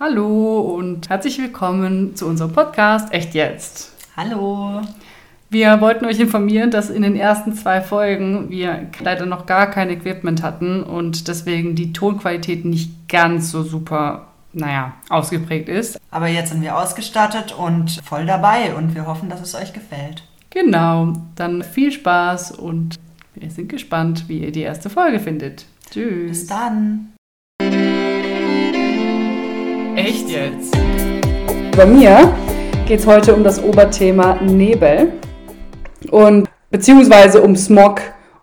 Hallo 0.00 0.60
und 0.60 1.08
herzlich 1.08 1.38
willkommen 1.38 2.14
zu 2.14 2.26
unserem 2.28 2.52
Podcast 2.52 3.12
Echt 3.12 3.34
jetzt. 3.34 3.90
Hallo. 4.16 4.80
Wir 5.50 5.80
wollten 5.80 6.04
euch 6.04 6.20
informieren, 6.20 6.70
dass 6.70 6.88
in 6.88 7.02
den 7.02 7.16
ersten 7.16 7.52
zwei 7.52 7.80
Folgen 7.80 8.48
wir 8.48 8.86
leider 9.00 9.26
noch 9.26 9.46
gar 9.46 9.68
kein 9.68 9.90
Equipment 9.90 10.44
hatten 10.44 10.84
und 10.84 11.26
deswegen 11.26 11.74
die 11.74 11.92
Tonqualität 11.92 12.64
nicht 12.64 13.08
ganz 13.08 13.50
so 13.50 13.64
super, 13.64 14.28
naja, 14.52 14.94
ausgeprägt 15.08 15.68
ist. 15.68 15.98
Aber 16.12 16.28
jetzt 16.28 16.50
sind 16.50 16.62
wir 16.62 16.78
ausgestattet 16.78 17.52
und 17.58 18.00
voll 18.04 18.24
dabei 18.24 18.76
und 18.76 18.94
wir 18.94 19.04
hoffen, 19.04 19.28
dass 19.28 19.40
es 19.40 19.56
euch 19.56 19.72
gefällt. 19.72 20.22
Genau, 20.50 21.14
dann 21.34 21.64
viel 21.64 21.90
Spaß 21.90 22.52
und 22.52 23.00
wir 23.34 23.50
sind 23.50 23.68
gespannt, 23.68 24.28
wie 24.28 24.44
ihr 24.44 24.52
die 24.52 24.60
erste 24.62 24.90
Folge 24.90 25.18
findet. 25.18 25.66
Tschüss. 25.90 26.28
Bis 26.28 26.46
dann. 26.46 27.14
Echt 29.98 30.28
jetzt? 30.30 30.78
Bei 31.76 31.84
mir 31.84 32.32
geht 32.86 33.00
es 33.00 33.06
heute 33.08 33.34
um 33.34 33.42
das 33.42 33.60
Oberthema 33.60 34.40
Nebel 34.40 35.14
und 36.12 36.48
beziehungsweise 36.70 37.42
um 37.42 37.56
Smog 37.56 38.00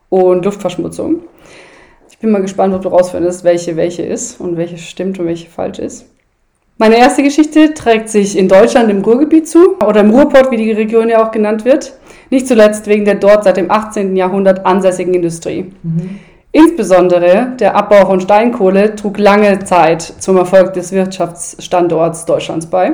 und 0.09 0.43
Luftverschmutzung. 0.43 1.21
Ich 2.11 2.17
bin 2.17 2.31
mal 2.31 2.41
gespannt, 2.41 2.75
ob 2.75 2.81
du 2.81 2.89
rausfindest, 2.89 3.45
welche 3.45 3.77
welche 3.77 4.01
ist 4.01 4.41
und 4.41 4.57
welche 4.57 4.77
stimmt 4.77 5.17
und 5.17 5.27
welche 5.27 5.49
falsch 5.49 5.79
ist. 5.79 6.07
Meine 6.77 6.97
erste 6.97 7.23
Geschichte 7.23 7.73
trägt 7.73 8.09
sich 8.09 8.37
in 8.37 8.49
Deutschland 8.49 8.91
im 8.91 9.01
Ruhrgebiet 9.01 9.47
zu 9.47 9.77
oder 9.77 10.01
im 10.01 10.09
Ruhrpott, 10.09 10.51
wie 10.51 10.57
die 10.57 10.73
Region 10.73 11.07
ja 11.07 11.25
auch 11.25 11.31
genannt 11.31 11.63
wird. 11.63 11.93
Nicht 12.31 12.49
zuletzt 12.49 12.87
wegen 12.87 13.05
der 13.05 13.15
dort 13.15 13.45
seit 13.45 13.55
dem 13.55 13.71
18. 13.71 14.17
Jahrhundert 14.17 14.65
ansässigen 14.65 15.13
Industrie. 15.13 15.71
Mhm. 15.83 16.19
Insbesondere 16.55 17.51
der 17.59 17.75
Abbau 17.75 18.05
von 18.05 18.21
Steinkohle 18.21 18.95
trug 18.95 19.17
lange 19.17 19.59
Zeit 19.65 20.01
zum 20.01 20.37
Erfolg 20.37 20.71
des 20.71 20.93
Wirtschaftsstandorts 20.93 22.23
Deutschlands 22.23 22.67
bei. 22.67 22.93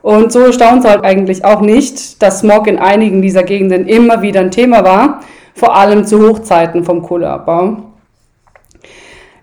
Und 0.00 0.32
so 0.32 0.50
staunt 0.52 0.82
es 0.82 0.90
halt 0.90 1.04
eigentlich 1.04 1.44
auch 1.44 1.60
nicht, 1.60 2.22
dass 2.22 2.40
Smog 2.40 2.66
in 2.66 2.78
einigen 2.78 3.20
dieser 3.20 3.42
Gegenden 3.42 3.86
immer 3.86 4.22
wieder 4.22 4.40
ein 4.40 4.50
Thema 4.50 4.84
war, 4.86 5.20
vor 5.54 5.76
allem 5.76 6.06
zu 6.06 6.26
Hochzeiten 6.26 6.82
vom 6.82 7.02
Kohleabbau. 7.02 7.76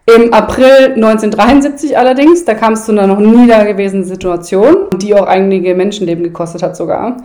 Im 0.07 0.33
April 0.33 0.93
1973 0.95 1.99
allerdings, 1.99 2.45
da 2.45 2.55
kam 2.55 2.73
es 2.73 2.85
zu 2.85 2.93
einer 2.93 3.05
noch 3.05 3.19
nie 3.19 3.45
dagewesenen 3.45 4.05
Situation, 4.05 4.87
die 4.99 5.13
auch 5.13 5.27
einige 5.27 5.75
Menschenleben 5.75 6.23
gekostet 6.23 6.63
hat 6.63 6.75
sogar. 6.75 7.17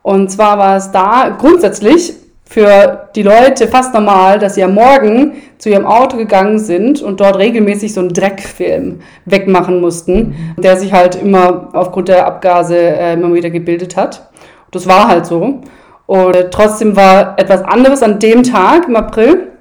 Und 0.00 0.30
zwar 0.30 0.56
war 0.56 0.78
es 0.78 0.92
da 0.92 1.36
grundsätzlich 1.38 2.21
für 2.52 3.08
die 3.16 3.22
Leute 3.22 3.66
fast 3.66 3.94
normal, 3.94 4.38
dass 4.38 4.56
sie 4.56 4.62
am 4.62 4.74
Morgen 4.74 5.32
zu 5.56 5.70
ihrem 5.70 5.86
Auto 5.86 6.18
gegangen 6.18 6.58
sind 6.58 7.00
und 7.00 7.18
dort 7.18 7.38
regelmäßig 7.38 7.94
so 7.94 8.00
einen 8.00 8.12
Dreckfilm 8.12 9.00
wegmachen 9.24 9.80
mussten, 9.80 10.34
der 10.58 10.76
sich 10.76 10.92
halt 10.92 11.14
immer 11.14 11.70
aufgrund 11.72 12.08
der 12.08 12.26
Abgase 12.26 12.76
äh, 12.76 13.14
immer 13.14 13.32
wieder 13.32 13.48
gebildet 13.48 13.96
hat. 13.96 14.28
Das 14.70 14.86
war 14.86 15.08
halt 15.08 15.24
so. 15.24 15.62
Und 16.04 16.36
äh, 16.36 16.50
trotzdem 16.50 16.94
war 16.94 17.38
etwas 17.38 17.62
anderes 17.62 18.02
an 18.02 18.18
dem 18.18 18.42
Tag 18.42 18.86
im 18.86 18.96
April. 18.96 19.52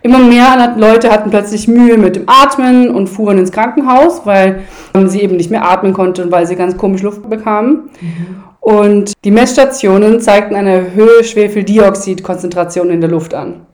Immer 0.00 0.18
mehr 0.18 0.74
Leute 0.78 1.10
hatten 1.10 1.28
plötzlich 1.28 1.68
Mühe 1.68 1.98
mit 1.98 2.16
dem 2.16 2.24
Atmen 2.26 2.88
und 2.88 3.08
fuhren 3.08 3.36
ins 3.36 3.52
Krankenhaus, 3.52 4.22
weil 4.24 4.62
sie 5.06 5.20
eben 5.20 5.36
nicht 5.36 5.50
mehr 5.50 5.68
atmen 5.68 5.92
konnten, 5.92 6.32
weil 6.32 6.46
sie 6.46 6.56
ganz 6.56 6.76
komisch 6.78 7.02
Luft 7.02 7.28
bekamen. 7.28 7.90
Mhm. 8.00 8.51
Und 8.62 9.14
die 9.24 9.32
Messstationen 9.32 10.20
zeigten 10.20 10.54
eine 10.54 10.70
erhöhte 10.70 11.24
Schwefeldioxidkonzentration 11.24 12.90
in 12.90 13.00
der 13.00 13.10
Luft 13.10 13.34
an. 13.34 13.66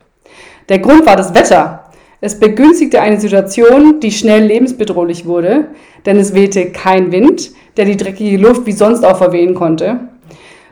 Der 0.71 0.79
Grund 0.79 1.05
war 1.05 1.15
das 1.15 1.35
Wetter. 1.35 1.85
Es 2.23 2.41
begünstigte 2.41 3.03
eine 3.03 3.21
Situation, 3.21 4.01
die 4.01 4.11
schnell 4.11 4.45
lebensbedrohlich 4.45 5.27
wurde, 5.27 5.67
denn 6.07 6.17
es 6.17 6.33
wehte 6.33 6.73
kein 6.73 7.13
Wind, 7.13 7.51
der 7.77 7.85
die 7.85 7.99
dreckige 7.99 8.39
Luft 8.39 8.65
wie 8.65 8.73
sonst 8.73 9.05
auch 9.05 9.19
verwehen 9.19 9.55
konnte. 9.55 10.01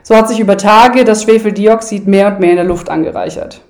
So 0.01 0.15
hat 0.15 0.27
sich 0.27 0.39
über 0.39 0.57
Tage 0.57 1.03
das 1.03 1.21
Schwefeldioxid 1.21 2.07
mehr 2.07 2.27
und 2.29 2.39
mehr 2.39 2.51
in 2.51 2.55
der 2.55 2.65
Luft 2.65 2.89
angereichert. 2.89 3.61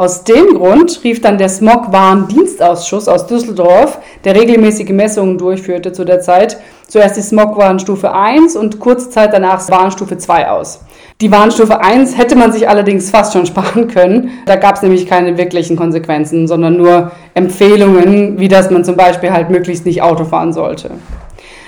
Aus 0.00 0.24
dem 0.24 0.54
Grund 0.54 1.04
rief 1.04 1.20
dann 1.20 1.36
der 1.36 1.50
Smogwarndienstausschuss 1.50 3.06
aus 3.06 3.26
Düsseldorf, 3.26 3.98
der 4.24 4.34
regelmäßige 4.34 4.88
Messungen 4.92 5.36
durchführte 5.36 5.92
zu 5.92 6.06
der 6.06 6.20
Zeit, 6.20 6.56
zuerst 6.88 7.18
die 7.18 7.20
Smogwarnstufe 7.20 8.10
1 8.10 8.56
und 8.56 8.80
kurze 8.80 9.10
Zeit 9.10 9.34
danach 9.34 9.68
Warnstufe 9.68 10.16
2 10.16 10.48
aus. 10.48 10.80
Die 11.20 11.30
Warnstufe 11.30 11.82
1 11.82 12.16
hätte 12.16 12.34
man 12.34 12.50
sich 12.50 12.66
allerdings 12.66 13.10
fast 13.10 13.34
schon 13.34 13.44
sparen 13.44 13.88
können. 13.88 14.30
Da 14.46 14.56
gab 14.56 14.76
es 14.76 14.80
nämlich 14.80 15.04
keine 15.04 15.36
wirklichen 15.36 15.76
Konsequenzen, 15.76 16.48
sondern 16.48 16.78
nur 16.78 17.10
Empfehlungen, 17.34 18.40
wie 18.40 18.48
dass 18.48 18.70
man 18.70 18.86
zum 18.86 18.96
Beispiel 18.96 19.32
halt 19.32 19.50
möglichst 19.50 19.84
nicht 19.84 20.00
Auto 20.00 20.24
fahren 20.24 20.54
sollte. 20.54 20.92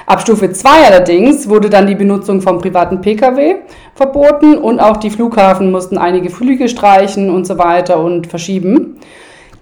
Ab 0.07 0.21
Stufe 0.21 0.51
2 0.51 0.69
allerdings 0.89 1.49
wurde 1.49 1.71
dann 1.71 1.87
die 1.87 1.95
Benutzung 1.95 2.41
vom 2.41 2.59
privaten 2.59 3.01
Pkw 3.01 3.57
verboten 3.95 4.57
und 4.57 4.81
auch 4.81 4.97
die 4.97 5.11
Flughafen 5.11 5.71
mussten 5.71 5.99
einige 5.99 6.31
Flüge 6.31 6.69
streichen 6.69 7.31
und 7.31 7.47
so 7.47 7.59
weiter 7.59 8.03
und 8.03 8.27
verschieben. 8.27 8.99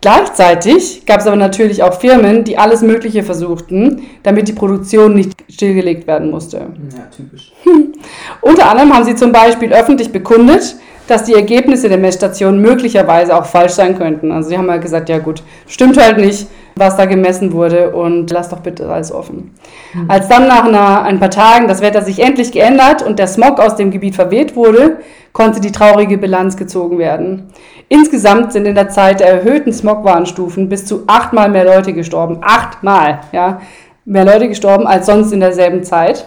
Gleichzeitig 0.00 1.04
gab 1.04 1.20
es 1.20 1.26
aber 1.26 1.36
natürlich 1.36 1.82
auch 1.82 2.00
Firmen, 2.00 2.44
die 2.44 2.56
alles 2.56 2.80
Mögliche 2.80 3.22
versuchten, 3.22 4.02
damit 4.22 4.48
die 4.48 4.54
Produktion 4.54 5.14
nicht 5.14 5.32
stillgelegt 5.50 6.06
werden 6.06 6.30
musste. 6.30 6.56
Ja, 6.56 7.06
typisch. 7.14 7.52
Unter 8.40 8.70
anderem 8.70 8.94
haben 8.94 9.04
sie 9.04 9.14
zum 9.14 9.30
Beispiel 9.30 9.74
öffentlich 9.74 10.10
bekundet, 10.10 10.76
dass 11.06 11.24
die 11.24 11.34
Ergebnisse 11.34 11.90
der 11.90 11.98
Messstation 11.98 12.60
möglicherweise 12.60 13.36
auch 13.36 13.44
falsch 13.44 13.72
sein 13.72 13.98
könnten. 13.98 14.32
Also 14.32 14.48
sie 14.48 14.56
haben 14.56 14.70
halt 14.70 14.80
gesagt, 14.80 15.08
ja 15.10 15.18
gut, 15.18 15.42
stimmt 15.66 16.00
halt 16.00 16.16
nicht, 16.16 16.46
was 16.80 16.96
da 16.96 17.04
gemessen 17.04 17.52
wurde 17.52 17.90
und 17.90 18.30
lass 18.30 18.48
doch 18.48 18.60
bitte 18.60 18.90
alles 18.90 19.12
offen. 19.12 19.54
Mhm. 19.94 20.10
Als 20.10 20.26
dann 20.28 20.48
nach 20.48 20.64
einer, 20.64 21.02
ein 21.02 21.20
paar 21.20 21.30
Tagen 21.30 21.68
das 21.68 21.82
Wetter 21.82 22.02
sich 22.02 22.20
endlich 22.20 22.50
geändert 22.50 23.02
und 23.02 23.18
der 23.18 23.28
Smog 23.28 23.60
aus 23.60 23.76
dem 23.76 23.90
Gebiet 23.90 24.16
verweht 24.16 24.56
wurde, 24.56 24.96
konnte 25.32 25.60
die 25.60 25.70
traurige 25.70 26.18
Bilanz 26.18 26.56
gezogen 26.56 26.98
werden. 26.98 27.52
Insgesamt 27.88 28.52
sind 28.52 28.66
in 28.66 28.74
der 28.74 28.88
Zeit 28.88 29.20
der 29.20 29.28
erhöhten 29.28 29.72
Smogwarnstufen 29.72 30.68
bis 30.68 30.86
zu 30.86 31.04
achtmal 31.06 31.50
mehr 31.50 31.64
Leute 31.64 31.92
gestorben. 31.92 32.38
Achtmal, 32.40 33.20
ja. 33.32 33.60
Mehr 34.04 34.24
Leute 34.24 34.48
gestorben 34.48 34.86
als 34.86 35.06
sonst 35.06 35.32
in 35.32 35.40
derselben 35.40 35.84
Zeit. 35.84 36.26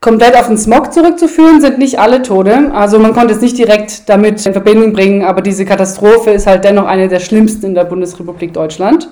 Komplett 0.00 0.36
auf 0.36 0.46
den 0.46 0.56
Smog 0.56 0.92
zurückzuführen 0.92 1.60
sind 1.60 1.78
nicht 1.78 1.98
alle 1.98 2.22
Tode. 2.22 2.70
Also 2.72 3.00
man 3.00 3.14
konnte 3.14 3.34
es 3.34 3.40
nicht 3.40 3.58
direkt 3.58 4.08
damit 4.08 4.44
in 4.46 4.52
Verbindung 4.52 4.92
bringen, 4.92 5.24
aber 5.24 5.42
diese 5.42 5.64
Katastrophe 5.64 6.30
ist 6.30 6.46
halt 6.46 6.62
dennoch 6.62 6.86
eine 6.86 7.08
der 7.08 7.18
schlimmsten 7.18 7.66
in 7.66 7.74
der 7.74 7.84
Bundesrepublik 7.84 8.52
Deutschland. 8.52 9.08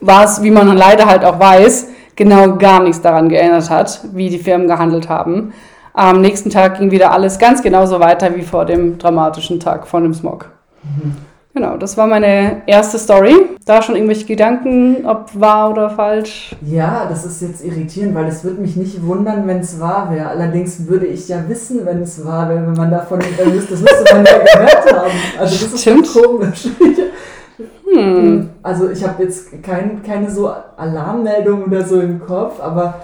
Was, 0.00 0.42
wie 0.42 0.50
man 0.50 0.76
leider 0.76 1.06
halt 1.06 1.24
auch 1.24 1.40
weiß, 1.40 1.88
genau 2.16 2.56
gar 2.56 2.82
nichts 2.82 3.00
daran 3.00 3.30
geändert 3.30 3.70
hat, 3.70 4.00
wie 4.12 4.28
die 4.28 4.38
Firmen 4.38 4.68
gehandelt 4.68 5.08
haben. 5.08 5.54
Am 5.94 6.20
nächsten 6.20 6.50
Tag 6.50 6.78
ging 6.78 6.90
wieder 6.90 7.12
alles 7.12 7.38
ganz 7.38 7.62
genauso 7.62 7.98
weiter 7.98 8.36
wie 8.36 8.42
vor 8.42 8.66
dem 8.66 8.98
dramatischen 8.98 9.58
Tag 9.58 9.86
von 9.86 10.02
dem 10.02 10.12
Smog. 10.12 10.50
Mhm. 10.82 11.27
Genau, 11.58 11.76
das 11.76 11.96
war 11.96 12.06
meine 12.06 12.62
erste 12.66 13.00
Story. 13.00 13.34
Da 13.66 13.82
schon 13.82 13.96
irgendwelche 13.96 14.26
Gedanken, 14.26 15.04
ob 15.04 15.28
wahr 15.34 15.72
oder 15.72 15.90
falsch? 15.90 16.54
Ja, 16.62 17.06
das 17.08 17.26
ist 17.26 17.42
jetzt 17.42 17.64
irritierend, 17.64 18.14
weil 18.14 18.26
es 18.28 18.44
würde 18.44 18.60
mich 18.60 18.76
nicht 18.76 19.04
wundern, 19.04 19.44
wenn 19.48 19.58
es 19.58 19.80
wahr 19.80 20.08
wäre. 20.12 20.28
Allerdings 20.28 20.86
würde 20.86 21.06
ich 21.06 21.26
ja 21.26 21.48
wissen, 21.48 21.84
wenn 21.84 22.02
es 22.02 22.24
wahr 22.24 22.48
wäre, 22.48 22.64
wenn 22.64 22.74
man 22.74 22.92
davon 22.92 23.18
wüsste. 23.18 23.72
Das 23.72 23.80
müsste 23.80 24.14
man 24.14 24.24
ja 24.24 24.38
gehört 24.38 24.92
haben. 24.92 25.10
Also 25.36 25.64
das 25.64 25.74
ist 25.74 25.80
Stimmt. 25.80 26.08
komisch. 26.12 26.68
Hm. 27.92 28.50
Also 28.62 28.90
ich 28.90 29.02
habe 29.02 29.24
jetzt 29.24 29.60
kein, 29.60 30.00
keine 30.04 30.30
so 30.30 30.52
Alarmmeldung 30.76 31.64
oder 31.64 31.84
so 31.84 32.00
im 32.00 32.20
Kopf, 32.20 32.60
aber 32.60 33.00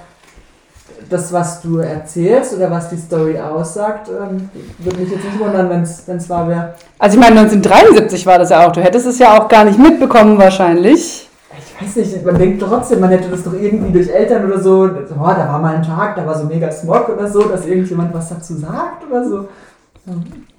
das, 1.09 1.33
was 1.33 1.62
du 1.62 1.78
erzählst 1.78 2.55
oder 2.55 2.71
was 2.71 2.91
die 2.91 2.97
Story 2.97 3.39
aussagt, 3.39 4.09
ähm, 4.09 4.49
würde 4.78 5.00
mich 5.00 5.11
jetzt 5.11 5.25
nicht 5.25 5.39
wundern, 5.39 5.71
wenn 5.71 5.83
es 6.17 6.31
wahr 6.31 6.49
wäre. 6.49 6.75
Also 6.99 7.17
ich 7.17 7.21
meine, 7.21 7.41
1973 7.41 8.27
war 8.27 8.39
das 8.39 8.50
ja 8.50 8.67
auch. 8.67 8.72
Du 8.72 8.83
hättest 8.83 9.06
es 9.06 9.19
ja 9.19 9.39
auch 9.39 9.49
gar 9.49 9.65
nicht 9.65 9.78
mitbekommen 9.78 10.39
wahrscheinlich. 10.39 11.28
Ich 11.56 11.87
weiß 11.87 11.97
nicht, 11.97 12.25
man 12.25 12.37
denkt 12.37 12.62
trotzdem, 12.62 13.00
man 13.00 13.11
hätte 13.11 13.28
das 13.28 13.44
doch 13.44 13.53
irgendwie 13.53 13.93
durch 13.93 14.09
Eltern 14.09 14.44
oder 14.44 14.61
so, 14.61 14.82
oh, 14.82 15.17
da 15.17 15.49
war 15.49 15.58
mal 15.58 15.76
ein 15.76 15.82
Tag, 15.82 16.17
da 16.17 16.26
war 16.26 16.37
so 16.37 16.47
mega 16.47 16.70
Smog 16.70 17.08
oder 17.08 17.29
so, 17.29 17.43
dass 17.43 17.67
irgendjemand 17.67 18.12
was 18.12 18.29
dazu 18.29 18.55
sagt 18.55 19.08
oder 19.08 19.29
so. 19.29 19.49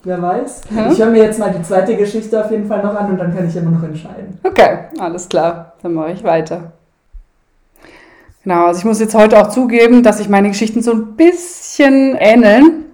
Wer 0.04 0.22
weiß. 0.22 0.62
Hm? 0.70 0.92
Ich 0.92 1.00
höre 1.00 1.10
mir 1.10 1.24
jetzt 1.24 1.40
mal 1.40 1.52
die 1.52 1.62
zweite 1.64 1.96
Geschichte 1.98 2.44
auf 2.44 2.50
jeden 2.52 2.68
Fall 2.68 2.84
noch 2.84 2.96
an 2.96 3.12
und 3.12 3.18
dann 3.18 3.36
kann 3.36 3.48
ich 3.48 3.56
immer 3.56 3.72
noch 3.72 3.84
entscheiden. 3.84 4.40
Okay, 4.44 4.80
alles 5.00 5.28
klar. 5.28 5.74
Dann 5.82 5.94
mache 5.94 6.12
ich 6.12 6.24
weiter. 6.24 6.72
Genau, 8.46 8.68
also 8.68 8.78
ich 8.78 8.86
muss 8.86 9.00
jetzt 9.00 9.16
heute 9.16 9.42
auch 9.42 9.50
zugeben, 9.50 10.04
dass 10.04 10.20
sich 10.20 10.30
meine 10.30 10.50
Geschichten 10.50 10.84
so 10.84 10.92
ein 10.92 11.16
bisschen 11.16 12.16
ähneln. 12.16 12.86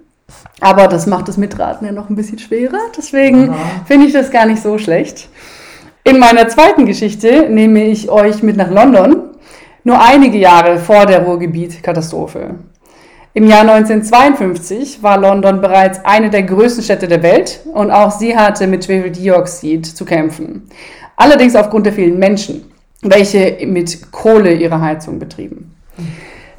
Aber 0.60 0.88
das 0.88 1.06
macht 1.06 1.28
das 1.28 1.36
Mitraten 1.36 1.86
ja 1.86 1.92
noch 1.92 2.08
ein 2.08 2.16
bisschen 2.16 2.38
schwerer. 2.38 2.78
Deswegen 2.96 3.54
finde 3.84 4.06
ich 4.06 4.14
das 4.14 4.30
gar 4.30 4.46
nicht 4.46 4.62
so 4.62 4.78
schlecht. 4.78 5.28
In 6.04 6.18
meiner 6.18 6.48
zweiten 6.48 6.86
Geschichte 6.86 7.50
nehme 7.50 7.84
ich 7.84 8.08
euch 8.08 8.42
mit 8.42 8.56
nach 8.56 8.70
London, 8.70 9.24
nur 9.84 10.02
einige 10.02 10.38
Jahre 10.38 10.78
vor 10.78 11.04
der 11.04 11.22
Ruhrgebiet-Katastrophe. 11.24 12.54
Im 13.34 13.46
Jahr 13.46 13.60
1952 13.60 15.02
war 15.02 15.18
London 15.18 15.60
bereits 15.60 16.02
eine 16.02 16.30
der 16.30 16.44
größten 16.44 16.82
Städte 16.82 17.08
der 17.08 17.22
Welt 17.22 17.60
und 17.74 17.90
auch 17.90 18.10
sie 18.10 18.34
hatte 18.34 18.66
mit 18.66 18.86
Schwefeldioxid 18.86 19.84
zu 19.84 20.06
kämpfen. 20.06 20.70
Allerdings 21.16 21.54
aufgrund 21.54 21.84
der 21.84 21.92
vielen 21.92 22.18
Menschen. 22.18 22.71
Welche 23.02 23.66
mit 23.66 24.10
Kohle 24.12 24.54
ihre 24.54 24.80
Heizung 24.80 25.18
betrieben. 25.18 25.74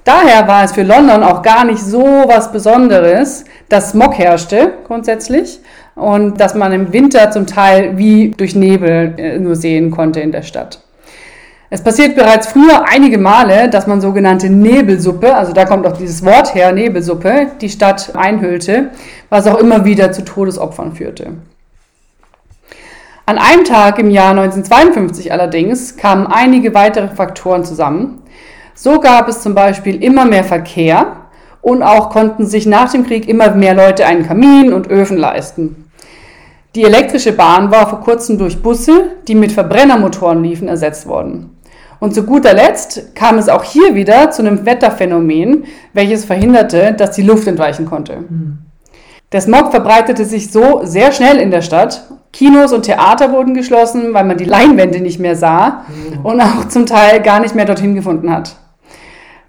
Daher 0.04 0.48
war 0.48 0.66
es 0.66 0.74
für 0.74 0.84
London 0.84 1.24
auch 1.24 1.42
gar 1.42 1.63
nicht 1.63 1.80
so 1.80 2.04
was 2.04 2.51
Besonderes, 2.51 3.45
dass 3.69 3.92
Smog 3.92 4.18
herrschte 4.18 4.74
grundsätzlich 4.86 5.62
und 5.95 6.40
dass 6.42 6.56
man 6.56 6.74
im 6.74 6.92
Winter 6.92 7.31
zum 7.31 7.48
Teil 7.48 7.98
wie 7.98 8.31
durch 8.31 8.56
Nebel 8.56 9.13
äh, 9.18 9.40
nur 9.40 9.56
sehen 9.56 9.92
konnte 9.92 10.19
in 10.19 10.34
der 10.34 10.42
Stadt. 10.42 10.81
Es 11.69 11.81
passiert 11.81 12.16
bereits 12.16 12.48
früher 12.48 12.84
einige 12.88 13.18
Male, 13.18 13.68
dass 13.69 13.88
man 13.88 14.00
sogenannte 14.00 14.50
Nebelsuppe, 14.50 15.34
also 15.34 15.54
da 15.54 15.66
kommt 15.66 15.88
auch 15.88 15.98
dieses 15.98 16.24
Wort 16.24 16.54
her, 16.54 16.72
Nebelsuppe, 16.72 17.48
die 17.62 17.69
Stadt 17.69 18.12
einhüllte, 18.16 18.92
was 19.30 19.48
auch 19.48 19.57
immer 19.57 19.84
wieder 19.84 20.12
zu 20.12 20.24
Todesopfern 20.24 20.94
führte. 20.94 21.31
An 23.25 23.37
einem 23.37 23.63
Tag 23.63 23.99
im 23.99 24.11
Jahr 24.11 24.31
1952 24.31 25.31
allerdings 25.31 25.95
kamen 25.95 26.27
einige 26.27 26.73
weitere 26.73 27.07
Faktoren 27.07 27.63
zusammen. 27.63 28.21
So 28.75 28.99
gab 28.99 29.29
es 29.29 29.41
zum 29.41 29.55
Beispiel 29.55 30.03
immer 30.03 30.25
mehr 30.25 30.43
Verkehr 30.43 31.17
und 31.61 31.83
auch 31.83 32.09
konnten 32.09 32.45
sich 32.45 32.65
nach 32.65 32.91
dem 32.91 33.05
Krieg 33.05 33.29
immer 33.29 33.51
mehr 33.51 33.75
Leute 33.75 34.05
einen 34.05 34.27
Kamin 34.27 34.73
und 34.73 34.89
Öfen 34.89 35.15
leisten. 35.17 35.89
Die 36.75 36.83
elektrische 36.83 37.31
Bahn 37.31 37.71
war 37.71 37.87
vor 37.87 38.01
kurzem 38.01 38.37
durch 38.37 38.61
Busse, 38.61 39.11
die 39.27 39.35
mit 39.35 39.53
Verbrennermotoren 39.53 40.43
liefen, 40.43 40.67
ersetzt 40.67 41.07
worden. 41.07 41.57
Und 42.01 42.13
zu 42.13 42.25
guter 42.25 42.53
Letzt 42.53 43.15
kam 43.15 43.37
es 43.37 43.47
auch 43.47 43.63
hier 43.63 43.95
wieder 43.95 44.31
zu 44.31 44.41
einem 44.41 44.65
Wetterphänomen, 44.65 45.63
welches 45.93 46.25
verhinderte, 46.25 46.93
dass 46.97 47.11
die 47.11 47.21
Luft 47.21 47.47
entweichen 47.47 47.85
konnte. 47.85 48.17
Mhm. 48.17 48.57
Der 49.33 49.41
Smog 49.41 49.71
verbreitete 49.71 50.25
sich 50.25 50.51
so 50.51 50.81
sehr 50.83 51.12
schnell 51.12 51.38
in 51.38 51.50
der 51.50 51.63
Stadt. 51.63 52.03
Kinos 52.31 52.71
und 52.71 52.83
Theater 52.83 53.31
wurden 53.31 53.56
geschlossen, 53.56 54.13
weil 54.13 54.25
man 54.25 54.38
die 54.38 54.45
Leinwände 54.45 55.01
nicht 55.01 55.19
mehr 55.19 55.35
sah 55.35 55.85
mhm. 55.88 56.25
und 56.25 56.39
auch 56.39 56.68
zum 56.68 56.85
Teil 56.85 57.19
gar 57.19 57.39
nicht 57.39 57.56
mehr 57.56 57.65
dorthin 57.65 57.95
gefunden 57.95 58.31
hat. 58.31 58.56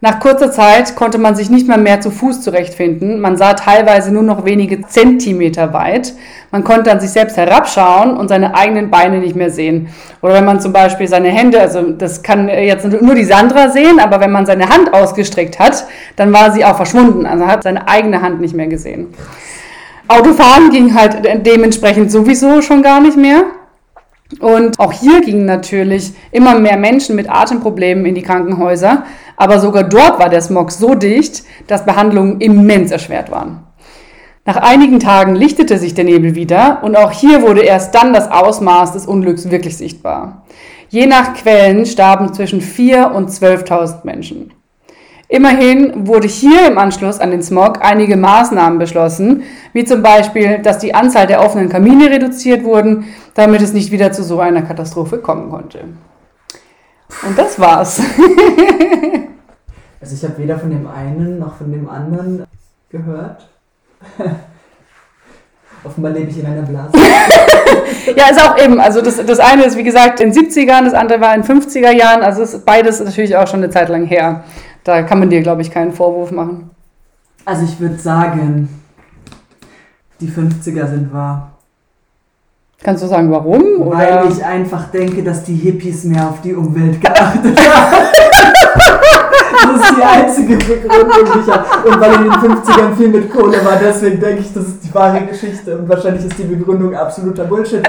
Nach 0.00 0.20
kurzer 0.20 0.52
Zeit 0.52 0.96
konnte 0.96 1.16
man 1.16 1.34
sich 1.34 1.48
nicht 1.48 1.66
mal 1.66 1.78
mehr 1.78 2.00
zu 2.00 2.10
Fuß 2.10 2.42
zurechtfinden. 2.42 3.20
Man 3.20 3.38
sah 3.38 3.54
teilweise 3.54 4.12
nur 4.12 4.22
noch 4.22 4.44
wenige 4.44 4.86
Zentimeter 4.86 5.72
weit. 5.72 6.12
Man 6.50 6.62
konnte 6.62 6.92
an 6.92 7.00
sich 7.00 7.10
selbst 7.10 7.38
herabschauen 7.38 8.14
und 8.14 8.28
seine 8.28 8.54
eigenen 8.54 8.90
Beine 8.90 9.18
nicht 9.18 9.34
mehr 9.34 9.48
sehen. 9.50 9.88
Oder 10.20 10.34
wenn 10.34 10.44
man 10.44 10.60
zum 10.60 10.74
Beispiel 10.74 11.08
seine 11.08 11.28
Hände, 11.28 11.58
also 11.58 11.92
das 11.92 12.22
kann 12.22 12.48
jetzt 12.48 12.84
nur 12.84 13.14
die 13.14 13.24
Sandra 13.24 13.70
sehen, 13.70 13.98
aber 13.98 14.20
wenn 14.20 14.30
man 14.30 14.44
seine 14.44 14.68
Hand 14.68 14.92
ausgestreckt 14.92 15.58
hat, 15.58 15.86
dann 16.16 16.32
war 16.34 16.52
sie 16.52 16.66
auch 16.66 16.76
verschwunden. 16.76 17.24
Also 17.24 17.46
hat 17.46 17.62
seine 17.62 17.88
eigene 17.88 18.20
Hand 18.20 18.42
nicht 18.42 18.54
mehr 18.54 18.66
gesehen. 18.66 19.08
Autofahren 20.06 20.70
ging 20.70 20.94
halt 20.94 21.46
dementsprechend 21.46 22.10
sowieso 22.10 22.60
schon 22.60 22.82
gar 22.82 23.00
nicht 23.00 23.16
mehr. 23.16 23.44
Und 24.40 24.78
auch 24.80 24.92
hier 24.92 25.20
gingen 25.20 25.44
natürlich 25.44 26.12
immer 26.32 26.58
mehr 26.58 26.76
Menschen 26.76 27.16
mit 27.16 27.30
Atemproblemen 27.30 28.04
in 28.06 28.14
die 28.14 28.22
Krankenhäuser, 28.22 29.04
aber 29.36 29.58
sogar 29.60 29.84
dort 29.84 30.18
war 30.18 30.28
der 30.28 30.40
Smog 30.40 30.72
so 30.72 30.94
dicht, 30.94 31.44
dass 31.66 31.84
Behandlungen 31.84 32.40
immens 32.40 32.90
erschwert 32.90 33.30
waren. 33.30 33.64
Nach 34.46 34.56
einigen 34.56 35.00
Tagen 35.00 35.36
lichtete 35.36 35.78
sich 35.78 35.94
der 35.94 36.04
Nebel 36.04 36.34
wieder 36.34 36.80
und 36.82 36.96
auch 36.96 37.12
hier 37.12 37.42
wurde 37.42 37.62
erst 37.62 37.94
dann 37.94 38.12
das 38.12 38.30
Ausmaß 38.30 38.92
des 38.92 39.06
Unglücks 39.06 39.50
wirklich 39.50 39.76
sichtbar. 39.76 40.44
Je 40.90 41.06
nach 41.06 41.34
Quellen 41.34 41.86
starben 41.86 42.34
zwischen 42.34 42.60
4.000 42.60 43.12
und 43.12 43.30
12.000 43.30 44.04
Menschen. 44.04 44.52
Immerhin 45.28 46.06
wurde 46.06 46.28
hier 46.28 46.66
im 46.66 46.76
Anschluss 46.76 47.18
an 47.18 47.30
den 47.30 47.42
Smog 47.42 47.78
einige 47.80 48.16
Maßnahmen 48.16 48.78
beschlossen, 48.78 49.42
wie 49.72 49.84
zum 49.84 50.02
Beispiel, 50.02 50.58
dass 50.58 50.78
die 50.78 50.94
Anzahl 50.94 51.26
der 51.26 51.42
offenen 51.42 51.68
Kamine 51.68 52.10
reduziert 52.10 52.64
wurden, 52.64 53.06
damit 53.34 53.62
es 53.62 53.72
nicht 53.72 53.90
wieder 53.90 54.12
zu 54.12 54.22
so 54.22 54.40
einer 54.40 54.62
Katastrophe 54.62 55.18
kommen 55.18 55.50
konnte. 55.50 55.84
Und 57.26 57.38
das 57.38 57.58
war's. 57.58 58.00
also 60.00 60.14
ich 60.14 60.24
habe 60.24 60.38
weder 60.38 60.58
von 60.58 60.70
dem 60.70 60.86
einen 60.86 61.38
noch 61.38 61.56
von 61.56 61.72
dem 61.72 61.88
anderen 61.88 62.44
gehört. 62.90 63.48
Offenbar 65.84 66.12
lebe 66.12 66.30
ich 66.30 66.38
in 66.38 66.46
einer 66.46 66.62
Blase. 66.62 66.92
ja, 68.16 68.30
ist 68.30 68.42
auch 68.42 68.58
eben. 68.58 68.80
Also 68.80 69.02
das, 69.02 69.24
das 69.24 69.38
eine 69.38 69.64
ist, 69.64 69.76
wie 69.76 69.82
gesagt, 69.82 70.20
in 70.20 70.32
den 70.32 70.50
70ern, 70.50 70.84
das 70.84 70.94
andere 70.94 71.20
war 71.20 71.34
in 71.34 71.42
den 71.42 71.60
50er 71.60 71.90
Jahren. 71.90 72.22
Also 72.22 72.42
ist 72.42 72.64
beides 72.64 73.00
natürlich 73.00 73.36
auch 73.36 73.46
schon 73.46 73.62
eine 73.62 73.70
Zeit 73.70 73.90
lang 73.90 74.06
her. 74.06 74.44
Da 74.84 75.02
kann 75.02 75.18
man 75.18 75.30
dir, 75.30 75.40
glaube 75.40 75.62
ich, 75.62 75.70
keinen 75.70 75.92
Vorwurf 75.92 76.30
machen. 76.30 76.70
Also 77.46 77.64
ich 77.64 77.80
würde 77.80 77.96
sagen, 77.96 78.68
die 80.20 80.28
50er 80.28 80.86
sind 80.88 81.12
wahr. 81.12 81.52
Kannst 82.82 83.02
du 83.02 83.06
sagen, 83.06 83.30
warum? 83.30 83.62
Weil 83.90 84.24
oder? 84.24 84.30
ich 84.30 84.44
einfach 84.44 84.90
denke, 84.90 85.22
dass 85.22 85.44
die 85.44 85.54
Hippies 85.54 86.04
mehr 86.04 86.28
auf 86.28 86.42
die 86.42 86.52
Umwelt 86.52 87.00
geachtet 87.00 87.58
haben. 87.58 87.96
das 89.78 89.80
ist 89.80 89.96
die 89.96 90.02
einzige 90.02 90.56
Begründung, 90.56 91.32
die 91.34 91.40
ich 91.40 91.50
habe. 91.50 91.88
Und 91.88 92.00
weil 92.00 92.14
in 92.16 92.24
den 92.24 92.32
50ern 92.32 92.94
viel 92.94 93.08
mit 93.08 93.32
Kohle 93.32 93.64
war, 93.64 93.78
deswegen 93.82 94.20
denke 94.20 94.42
ich, 94.42 94.52
das 94.52 94.64
ist 94.64 94.84
die 94.84 94.92
wahre 94.92 95.22
Geschichte. 95.22 95.78
Und 95.78 95.88
wahrscheinlich 95.88 96.26
ist 96.26 96.38
die 96.38 96.44
Begründung 96.44 96.94
absoluter 96.94 97.44
Bullshit. 97.44 97.88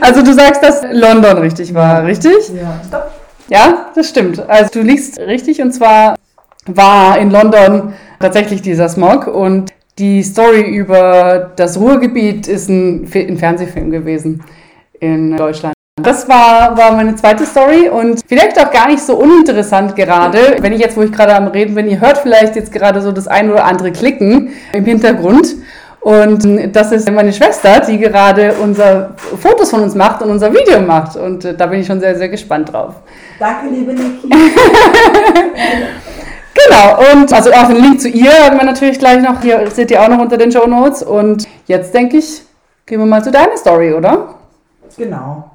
also 0.00 0.22
du 0.22 0.32
sagst, 0.32 0.62
dass 0.62 0.82
London 0.92 1.38
richtig 1.38 1.74
war, 1.74 2.04
richtig? 2.04 2.52
Ja. 2.54 2.80
Stopp. 2.86 3.10
Ja, 3.50 3.90
das 3.94 4.08
stimmt. 4.08 4.48
Also 4.48 4.70
du 4.72 4.82
liegst 4.82 5.18
richtig 5.18 5.60
und 5.60 5.72
zwar 5.72 6.14
war 6.66 7.18
in 7.18 7.30
London 7.30 7.92
tatsächlich 8.20 8.62
dieser 8.62 8.88
Smog 8.88 9.26
und 9.26 9.72
die 9.98 10.22
Story 10.22 10.62
über 10.62 11.52
das 11.56 11.78
Ruhrgebiet 11.78 12.46
ist 12.46 12.68
ein, 12.68 13.10
ein 13.12 13.36
Fernsehfilm 13.36 13.90
gewesen 13.90 14.44
in 15.00 15.36
Deutschland. 15.36 15.74
Das 16.00 16.28
war, 16.28 16.78
war 16.78 16.92
meine 16.92 17.16
zweite 17.16 17.44
Story 17.44 17.88
und 17.88 18.20
vielleicht 18.26 18.58
auch 18.58 18.70
gar 18.70 18.86
nicht 18.86 19.02
so 19.02 19.16
uninteressant 19.16 19.96
gerade, 19.96 20.56
wenn 20.60 20.72
ich 20.72 20.80
jetzt, 20.80 20.96
wo 20.96 21.02
ich 21.02 21.12
gerade 21.12 21.34
am 21.34 21.48
Reden 21.48 21.74
bin, 21.74 21.88
ihr 21.88 22.00
hört 22.00 22.18
vielleicht 22.18 22.56
jetzt 22.56 22.72
gerade 22.72 23.02
so 23.02 23.12
das 23.12 23.26
ein 23.26 23.50
oder 23.50 23.64
andere 23.64 23.92
Klicken 23.92 24.50
im 24.72 24.84
Hintergrund. 24.84 25.56
Und 26.00 26.74
das 26.74 26.92
ist 26.92 27.10
meine 27.10 27.32
Schwester, 27.32 27.80
die 27.80 27.98
gerade 27.98 28.54
unser 28.54 29.14
Fotos 29.38 29.70
von 29.70 29.82
uns 29.82 29.94
macht 29.94 30.22
und 30.22 30.30
unser 30.30 30.50
Video 30.52 30.80
macht. 30.80 31.16
Und 31.16 31.44
da 31.58 31.66
bin 31.66 31.80
ich 31.80 31.86
schon 31.86 32.00
sehr, 32.00 32.16
sehr 32.16 32.30
gespannt 32.30 32.72
drauf. 32.72 32.94
Danke, 33.38 33.68
liebe 33.68 33.92
Niki. 33.92 34.28
genau, 36.54 37.12
und 37.12 37.30
also 37.32 37.52
auch 37.52 37.68
den 37.68 37.82
Link 37.82 38.00
zu 38.00 38.08
ihr 38.08 38.32
haben 38.32 38.56
wir 38.58 38.64
natürlich 38.64 38.98
gleich 38.98 39.22
noch. 39.22 39.42
Hier 39.42 39.70
seht 39.70 39.90
ihr 39.90 40.02
auch 40.02 40.08
noch 40.08 40.20
unter 40.20 40.38
den 40.38 40.50
Show 40.50 40.66
Notes. 40.66 41.02
Und 41.02 41.46
jetzt 41.66 41.92
denke 41.92 42.16
ich, 42.16 42.42
gehen 42.86 42.98
wir 42.98 43.06
mal 43.06 43.22
zu 43.22 43.30
deiner 43.30 43.58
Story, 43.58 43.92
oder? 43.92 44.36
Genau. 44.96 45.50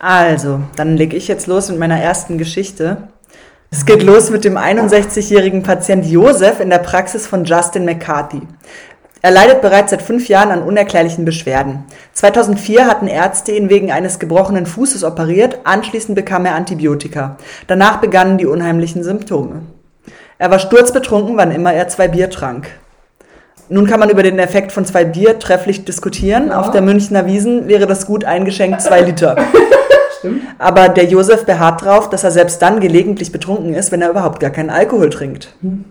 Also, 0.00 0.58
dann 0.74 0.96
lege 0.96 1.16
ich 1.16 1.28
jetzt 1.28 1.46
los 1.46 1.68
mit 1.68 1.78
meiner 1.78 2.00
ersten 2.00 2.38
Geschichte. 2.38 3.08
Es 3.70 3.86
geht 3.86 4.02
los 4.02 4.30
mit 4.30 4.44
dem 4.44 4.58
61-jährigen 4.58 5.62
Patient 5.62 6.04
Josef 6.04 6.60
in 6.60 6.68
der 6.68 6.78
Praxis 6.78 7.26
von 7.26 7.44
Justin 7.44 7.84
McCarthy. 7.84 8.42
Er 9.24 9.30
leidet 9.30 9.60
bereits 9.60 9.92
seit 9.92 10.02
fünf 10.02 10.28
Jahren 10.28 10.50
an 10.50 10.64
unerklärlichen 10.64 11.24
Beschwerden. 11.24 11.84
2004 12.14 12.88
hatten 12.88 13.06
Ärzte 13.06 13.52
ihn 13.52 13.70
wegen 13.70 13.92
eines 13.92 14.18
gebrochenen 14.18 14.66
Fußes 14.66 15.04
operiert, 15.04 15.60
anschließend 15.62 16.16
bekam 16.16 16.44
er 16.44 16.56
Antibiotika. 16.56 17.36
Danach 17.68 17.98
begannen 17.98 18.36
die 18.36 18.46
unheimlichen 18.46 19.04
Symptome. 19.04 19.62
Er 20.38 20.50
war 20.50 20.58
sturzbetrunken, 20.58 21.36
wann 21.36 21.52
immer 21.52 21.72
er 21.72 21.86
zwei 21.86 22.08
Bier 22.08 22.30
trank. 22.30 22.66
Nun 23.68 23.86
kann 23.86 24.00
man 24.00 24.10
über 24.10 24.24
den 24.24 24.40
Effekt 24.40 24.72
von 24.72 24.84
zwei 24.84 25.04
Bier 25.04 25.38
trefflich 25.38 25.84
diskutieren. 25.84 26.48
Ja. 26.48 26.60
Auf 26.60 26.72
der 26.72 26.82
Münchner 26.82 27.24
Wiesen 27.26 27.68
wäre 27.68 27.86
das 27.86 28.06
gut 28.06 28.24
eingeschenkt 28.24 28.82
zwei 28.82 29.02
Liter. 29.02 29.36
Stimmt. 30.18 30.42
Aber 30.58 30.88
der 30.88 31.04
Josef 31.04 31.46
beharrt 31.46 31.82
darauf, 31.82 32.10
dass 32.10 32.24
er 32.24 32.32
selbst 32.32 32.60
dann 32.60 32.80
gelegentlich 32.80 33.30
betrunken 33.30 33.72
ist, 33.74 33.92
wenn 33.92 34.02
er 34.02 34.10
überhaupt 34.10 34.40
gar 34.40 34.50
keinen 34.50 34.70
Alkohol 34.70 35.10
trinkt. 35.10 35.54
Hm. 35.62 35.84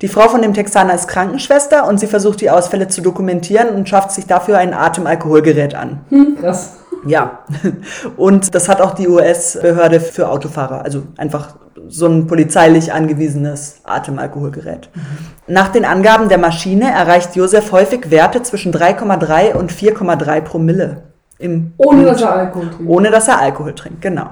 Die 0.00 0.08
Frau 0.08 0.28
von 0.28 0.42
dem 0.42 0.54
Texaner 0.54 0.94
ist 0.94 1.06
Krankenschwester 1.08 1.86
und 1.86 2.00
sie 2.00 2.06
versucht 2.06 2.40
die 2.40 2.50
Ausfälle 2.50 2.88
zu 2.88 3.00
dokumentieren 3.00 3.68
und 3.68 3.88
schafft 3.88 4.10
sich 4.10 4.26
dafür 4.26 4.58
ein 4.58 4.74
Atemalkoholgerät 4.74 5.74
an. 5.74 6.00
Hm, 6.08 6.36
krass. 6.40 6.74
Ja, 7.06 7.40
und 8.16 8.54
das 8.54 8.68
hat 8.68 8.80
auch 8.80 8.94
die 8.94 9.08
US-Behörde 9.08 10.00
für 10.00 10.28
Autofahrer, 10.28 10.82
also 10.82 11.02
einfach 11.16 11.54
so 11.88 12.06
ein 12.06 12.26
polizeilich 12.26 12.92
angewiesenes 12.92 13.80
Atemalkoholgerät. 13.84 14.88
Mhm. 14.94 15.54
Nach 15.54 15.68
den 15.68 15.84
Angaben 15.84 16.28
der 16.28 16.38
Maschine 16.38 16.90
erreicht 16.90 17.36
Josef 17.36 17.72
häufig 17.72 18.10
Werte 18.10 18.42
zwischen 18.42 18.72
3,3 18.72 19.54
und 19.54 19.70
4,3 19.70 20.40
Promille. 20.40 21.02
Im 21.38 21.74
ohne 21.76 22.02
Blut. 22.02 22.12
dass 22.12 22.22
er 22.22 22.32
Alkohol 22.32 22.70
trinkt. 22.70 22.90
Ohne 22.90 23.10
dass 23.10 23.28
er 23.28 23.40
Alkohol 23.40 23.74
trinkt, 23.74 24.00
genau. 24.00 24.30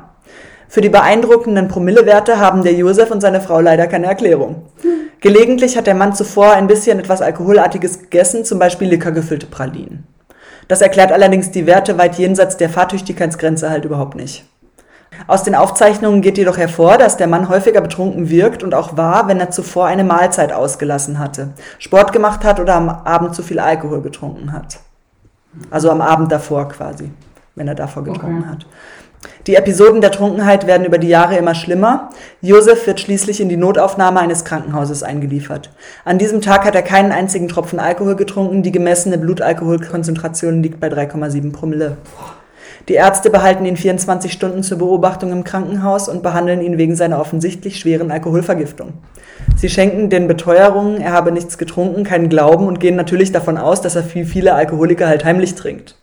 Für 0.69 0.81
die 0.81 0.89
beeindruckenden 0.89 1.69
Promillewerte 1.69 2.39
haben 2.39 2.63
der 2.63 2.73
Josef 2.73 3.11
und 3.11 3.21
seine 3.21 3.41
Frau 3.41 3.61
leider 3.61 3.87
keine 3.87 4.07
Erklärung. 4.07 4.67
Hm. 4.81 4.91
Gelegentlich 5.23 5.77
hat 5.77 5.87
der 5.87 5.95
Mann 5.95 6.15
zuvor 6.15 6.53
ein 6.53 6.67
bisschen 6.67 6.99
etwas 6.99 7.23
Alkoholartiges 7.23 8.01
gegessen, 8.01 8.45
zum 8.45 8.59
Beispiel 8.59 8.89
lickergefüllte 8.89 9.47
Pralinen. 9.47 10.05
Das 10.67 10.81
erklärt 10.81 11.13
allerdings 11.13 11.53
die 11.53 11.65
Werte 11.67 11.97
weit 11.97 12.19
jenseits 12.19 12.57
der 12.57 12.69
Fahrtüchtigkeitsgrenze 12.69 13.71
halt 13.71 13.85
überhaupt 13.85 14.17
nicht. 14.17 14.45
Aus 15.29 15.45
den 15.45 15.55
Aufzeichnungen 15.55 16.23
geht 16.23 16.39
jedoch 16.39 16.57
hervor, 16.59 16.99
dass 16.99 17.17
der 17.17 17.29
Mann 17.29 17.49
häufiger 17.49 17.81
betrunken 17.81 18.31
wirkt 18.31 18.65
und 18.65 18.75
auch 18.75 18.97
war, 18.97 19.29
wenn 19.29 19.39
er 19.39 19.51
zuvor 19.51 19.87
eine 19.87 20.03
Mahlzeit 20.03 20.53
ausgelassen 20.53 21.21
hatte, 21.21 21.51
Sport 21.79 22.13
gemacht 22.13 22.43
hat 22.43 22.59
oder 22.59 22.75
am 22.75 22.89
Abend 22.89 23.37
zu 23.37 23.45
viel 23.45 23.61
Alkohol 23.61 24.03
getrunken 24.03 24.53
hat. 24.53 24.81
Also 25.71 25.89
am 25.91 26.01
Abend 26.01 26.33
davor 26.33 26.69
quasi, 26.69 27.13
wenn 27.55 27.69
er 27.69 27.77
davor 27.77 28.03
getrunken 28.03 28.41
okay. 28.41 28.49
hat. 28.49 28.67
Die 29.47 29.57
Episoden 29.57 30.01
der 30.01 30.13
Trunkenheit 30.13 30.67
werden 30.67 30.87
über 30.87 30.99
die 30.99 31.09
Jahre 31.09 31.37
immer 31.37 31.55
schlimmer. 31.55 32.11
Josef 32.41 32.87
wird 32.87 33.01
schließlich 33.01 33.41
in 33.41 33.49
die 33.49 33.57
Notaufnahme 33.57 34.21
eines 34.21 34.45
Krankenhauses 34.45 35.03
eingeliefert. 35.03 35.71
An 36.05 36.19
diesem 36.19 36.41
Tag 36.41 36.65
hat 36.65 36.75
er 36.75 36.83
keinen 36.83 37.13
einzigen 37.13 37.49
Tropfen 37.49 37.81
Alkohol 37.81 38.17
getrunken. 38.17 38.63
Die 38.63 38.73
gemessene 38.73 39.19
Blutalkoholkonzentration 39.19 40.63
liegt 40.63 40.81
bei 40.81 40.89
3,7 40.89 41.53
Promille. 41.53 41.97
Die 42.89 42.95
Ärzte 42.95 43.31
behalten 43.31 43.65
ihn 43.65 43.77
24 43.77 44.33
Stunden 44.33 44.63
zur 44.63 44.79
Beobachtung 44.79 45.31
im 45.31 45.45
Krankenhaus 45.45 46.09
und 46.09 46.23
behandeln 46.23 46.61
ihn 46.61 46.79
wegen 46.79 46.97
seiner 46.97 47.21
offensichtlich 47.21 47.79
schweren 47.79 48.11
Alkoholvergiftung. 48.11 48.95
Sie 49.57 49.69
schenken 49.69 50.11
den 50.11 50.27
Beteuerungen, 50.27 51.01
er 51.01 51.13
habe 51.13 51.31
nichts 51.31 51.59
getrunken, 51.59 52.05
keinen 52.05 52.29
Glauben 52.29 52.67
und 52.67 52.81
gehen 52.81 52.97
natürlich 52.97 53.31
davon 53.31 53.57
aus, 53.57 53.81
dass 53.81 53.95
er 53.95 54.05
wie 54.15 54.25
viele 54.25 54.55
Alkoholiker 54.55 55.07
halt 55.07 55.25
heimlich 55.25 55.55
trinkt. 55.55 55.97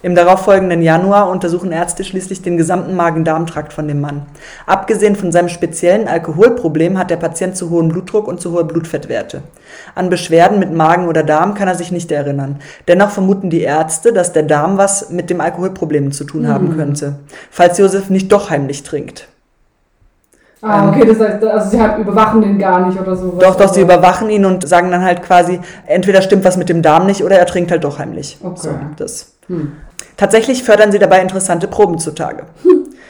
Im 0.00 0.14
darauffolgenden 0.14 0.80
Januar 0.80 1.28
untersuchen 1.28 1.72
Ärzte 1.72 2.04
schließlich 2.04 2.40
den 2.40 2.56
gesamten 2.56 2.94
Magen-Darm-Trakt 2.94 3.72
von 3.72 3.88
dem 3.88 4.00
Mann. 4.00 4.22
Abgesehen 4.64 5.16
von 5.16 5.32
seinem 5.32 5.48
speziellen 5.48 6.06
Alkoholproblem 6.06 6.96
hat 6.96 7.10
der 7.10 7.16
Patient 7.16 7.56
zu 7.56 7.70
hohen 7.70 7.88
Blutdruck 7.88 8.28
und 8.28 8.40
zu 8.40 8.52
hohe 8.52 8.64
Blutfettwerte. 8.64 9.42
An 9.96 10.08
Beschwerden 10.08 10.60
mit 10.60 10.72
Magen 10.72 11.08
oder 11.08 11.24
Darm 11.24 11.54
kann 11.54 11.66
er 11.66 11.74
sich 11.74 11.90
nicht 11.90 12.12
erinnern. 12.12 12.60
Dennoch 12.86 13.10
vermuten 13.10 13.50
die 13.50 13.62
Ärzte, 13.62 14.12
dass 14.12 14.32
der 14.32 14.44
Darm 14.44 14.78
was 14.78 15.10
mit 15.10 15.30
dem 15.30 15.40
Alkoholproblem 15.40 16.12
zu 16.12 16.22
tun 16.22 16.46
haben 16.46 16.68
mhm. 16.68 16.76
könnte, 16.76 17.16
falls 17.50 17.78
Josef 17.78 18.08
nicht 18.08 18.30
doch 18.30 18.50
heimlich 18.50 18.84
trinkt. 18.84 19.26
Ah, 20.60 20.84
ähm, 20.84 20.88
okay, 20.90 21.06
das 21.06 21.20
heißt, 21.20 21.44
also 21.44 21.70
sie 21.70 21.80
halt 21.80 21.98
überwachen 21.98 22.42
den 22.42 22.58
gar 22.58 22.86
nicht 22.86 23.00
oder 23.00 23.14
so. 23.16 23.36
Doch, 23.38 23.56
doch, 23.56 23.72
sie 23.72 23.80
überwachen 23.80 24.28
ihn 24.30 24.44
und 24.44 24.66
sagen 24.66 24.90
dann 24.90 25.04
halt 25.04 25.22
quasi, 25.22 25.60
entweder 25.86 26.22
stimmt 26.22 26.44
was 26.44 26.56
mit 26.56 26.68
dem 26.68 26.82
Darm 26.82 27.06
nicht 27.06 27.22
oder 27.22 27.38
er 27.38 27.46
trinkt 27.46 27.70
halt 27.70 27.84
doch 27.84 27.98
heimlich. 27.98 28.38
Okay. 28.42 28.60
So, 28.60 28.70
das. 28.96 29.34
Hm. 29.46 29.72
Tatsächlich 30.18 30.64
fördern 30.64 30.92
sie 30.92 30.98
dabei 30.98 31.22
interessante 31.22 31.68
Proben 31.68 31.98
zutage. 31.98 32.42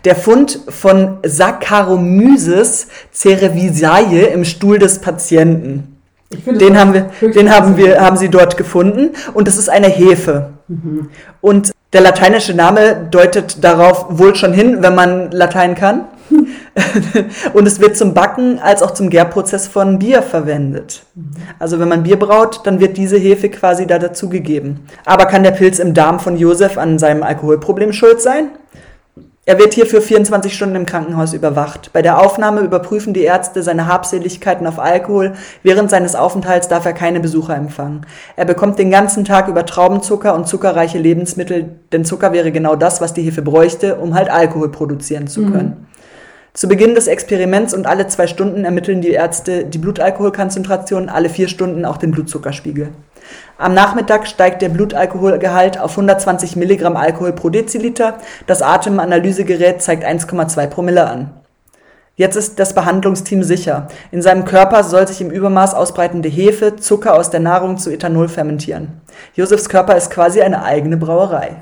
Der 0.05 0.15
Fund 0.15 0.61
von 0.69 1.19
Saccharomyces 1.25 2.87
cerevisiae 3.13 4.27
im 4.27 4.45
Stuhl 4.45 4.79
des 4.79 5.01
Patienten. 5.01 5.97
Den 6.31 6.79
haben 6.79 6.93
wir, 6.93 7.11
den 7.31 7.51
haben 7.51 7.79
wir, 7.79 8.01
haben 8.01 8.19
sie 8.19 8.29
dort 8.29 8.59
gefunden 8.59 9.11
und 9.33 9.49
das 9.49 9.57
ist 9.57 9.71
eine 9.71 9.89
Hefe. 9.89 10.51
Mhm. 10.69 11.09
Und 11.41 11.73
der 11.95 12.03
lateinische 12.03 12.53
Name 12.53 13.09
deutet 13.11 13.65
darauf 13.65 14.07
wohl 14.11 14.35
schon 14.35 14.53
hin, 14.53 14.83
wenn 14.83 14.95
man 14.95 15.31
Latein 15.31 15.75
kann. 15.75 16.05
und 17.53 17.67
es 17.67 17.81
wird 17.81 17.97
zum 17.97 18.15
Backen 18.15 18.59
als 18.59 18.83
auch 18.83 18.93
zum 18.93 19.11
Gärprozess 19.11 19.67
von 19.67 19.99
Bier 19.99 20.23
verwendet. 20.23 21.03
Also 21.59 21.79
wenn 21.81 21.89
man 21.89 22.03
Bier 22.03 22.19
braut, 22.19 22.61
dann 22.65 22.81
wird 22.81 22.97
diese 22.97 23.17
Hefe 23.17 23.49
quasi 23.49 23.87
da 23.87 23.99
dazugegeben. 23.99 24.81
Aber 25.05 25.27
kann 25.27 25.43
der 25.43 25.53
Pilz 25.53 25.79
im 25.79 25.95
Darm 25.95 26.21
von 26.21 26.37
Josef 26.37 26.79
an 26.79 26.99
seinem 26.99 27.23
Alkoholproblem 27.23 27.93
schuld 27.93 28.21
sein? 28.21 28.51
Er 29.49 29.59
wird 29.59 29.73
hierfür 29.73 30.03
24 30.03 30.55
Stunden 30.55 30.77
im 30.77 30.85
Krankenhaus 30.85 31.33
überwacht. 31.33 31.91
Bei 31.95 32.03
der 32.03 32.21
Aufnahme 32.21 32.61
überprüfen 32.61 33.15
die 33.15 33.23
Ärzte 33.23 33.63
seine 33.63 33.87
Habseligkeiten 33.87 34.67
auf 34.67 34.79
Alkohol. 34.79 35.33
Während 35.63 35.89
seines 35.89 36.15
Aufenthalts 36.15 36.69
darf 36.69 36.85
er 36.85 36.93
keine 36.93 37.19
Besucher 37.19 37.57
empfangen. 37.57 38.05
Er 38.37 38.45
bekommt 38.45 38.79
den 38.79 38.91
ganzen 38.91 39.25
Tag 39.25 39.49
über 39.49 39.65
Traubenzucker 39.65 40.35
und 40.35 40.47
zuckerreiche 40.47 40.99
Lebensmittel, 40.99 41.77
denn 41.93 42.05
Zucker 42.05 42.35
wäre 42.35 42.53
genau 42.53 42.77
das, 42.77 43.01
was 43.01 43.15
die 43.15 43.23
Hefe 43.23 43.41
bräuchte, 43.41 43.95
um 43.95 44.15
halt 44.15 44.29
Alkohol 44.29 44.71
produzieren 44.71 45.29
zu 45.29 45.47
können. 45.47 45.77
Mhm. 45.81 45.88
Zu 46.55 46.67
Beginn 46.67 46.95
des 46.95 47.07
Experiments 47.07 47.73
und 47.73 47.87
alle 47.87 48.09
zwei 48.09 48.27
Stunden 48.27 48.65
ermitteln 48.65 49.01
die 49.01 49.11
Ärzte 49.11 49.65
die 49.65 49.79
Blutalkoholkonzentration, 49.79 51.09
alle 51.09 51.29
vier 51.29 51.47
Stunden 51.47 51.85
auch 51.85 51.99
den 51.99 52.11
Blutzuckerspiegel. 52.11 52.89
Am 53.59 53.75
Nachmittag 53.75 54.27
steigt 54.27 54.63
der 54.63 54.69
Blutalkoholgehalt 54.69 55.79
auf 55.79 55.93
120 55.93 56.57
Milligramm 56.57 56.97
Alkohol 56.97 57.33
pro 57.33 57.51
Deziliter. 57.51 58.19
Das 58.47 58.63
Atemanalysegerät 58.63 59.83
zeigt 59.83 60.05
1,2 60.05 60.67
Promille 60.67 61.07
an. 61.07 61.31
Jetzt 62.17 62.35
ist 62.35 62.59
das 62.59 62.75
Behandlungsteam 62.75 63.45
sicher. 63.45 63.87
In 64.11 64.23
seinem 64.23 64.45
Körper 64.45 64.83
soll 64.83 65.07
sich 65.07 65.21
im 65.21 65.31
Übermaß 65.31 65.75
ausbreitende 65.75 66.29
Hefe, 66.29 66.75
Zucker 66.75 67.15
aus 67.15 67.31
der 67.31 67.39
Nahrung 67.39 67.79
zu 67.79 67.91
Ethanol 67.91 68.29
fermentieren. 68.29 69.01
Josefs 69.35 69.69
Körper 69.69 69.97
ist 69.97 70.11
quasi 70.11 70.41
eine 70.41 70.65
eigene 70.65 70.97
Brauerei. 70.97 71.59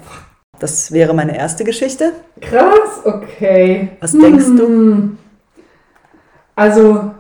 Das 0.58 0.92
wäre 0.92 1.14
meine 1.14 1.36
erste 1.36 1.64
Geschichte. 1.64 2.12
Krass, 2.40 3.02
okay. 3.04 3.90
Was 4.00 4.12
hm. 4.12 4.20
denkst 4.20 4.46
du? 4.56 4.66
Hm. 4.66 5.18
Also, 6.54 7.10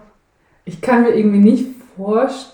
ich 0.64 0.80
kann 0.80 1.02
mir 1.02 1.14
irgendwie 1.14 1.38
nicht 1.38 1.66
vorstellen. 1.96 2.46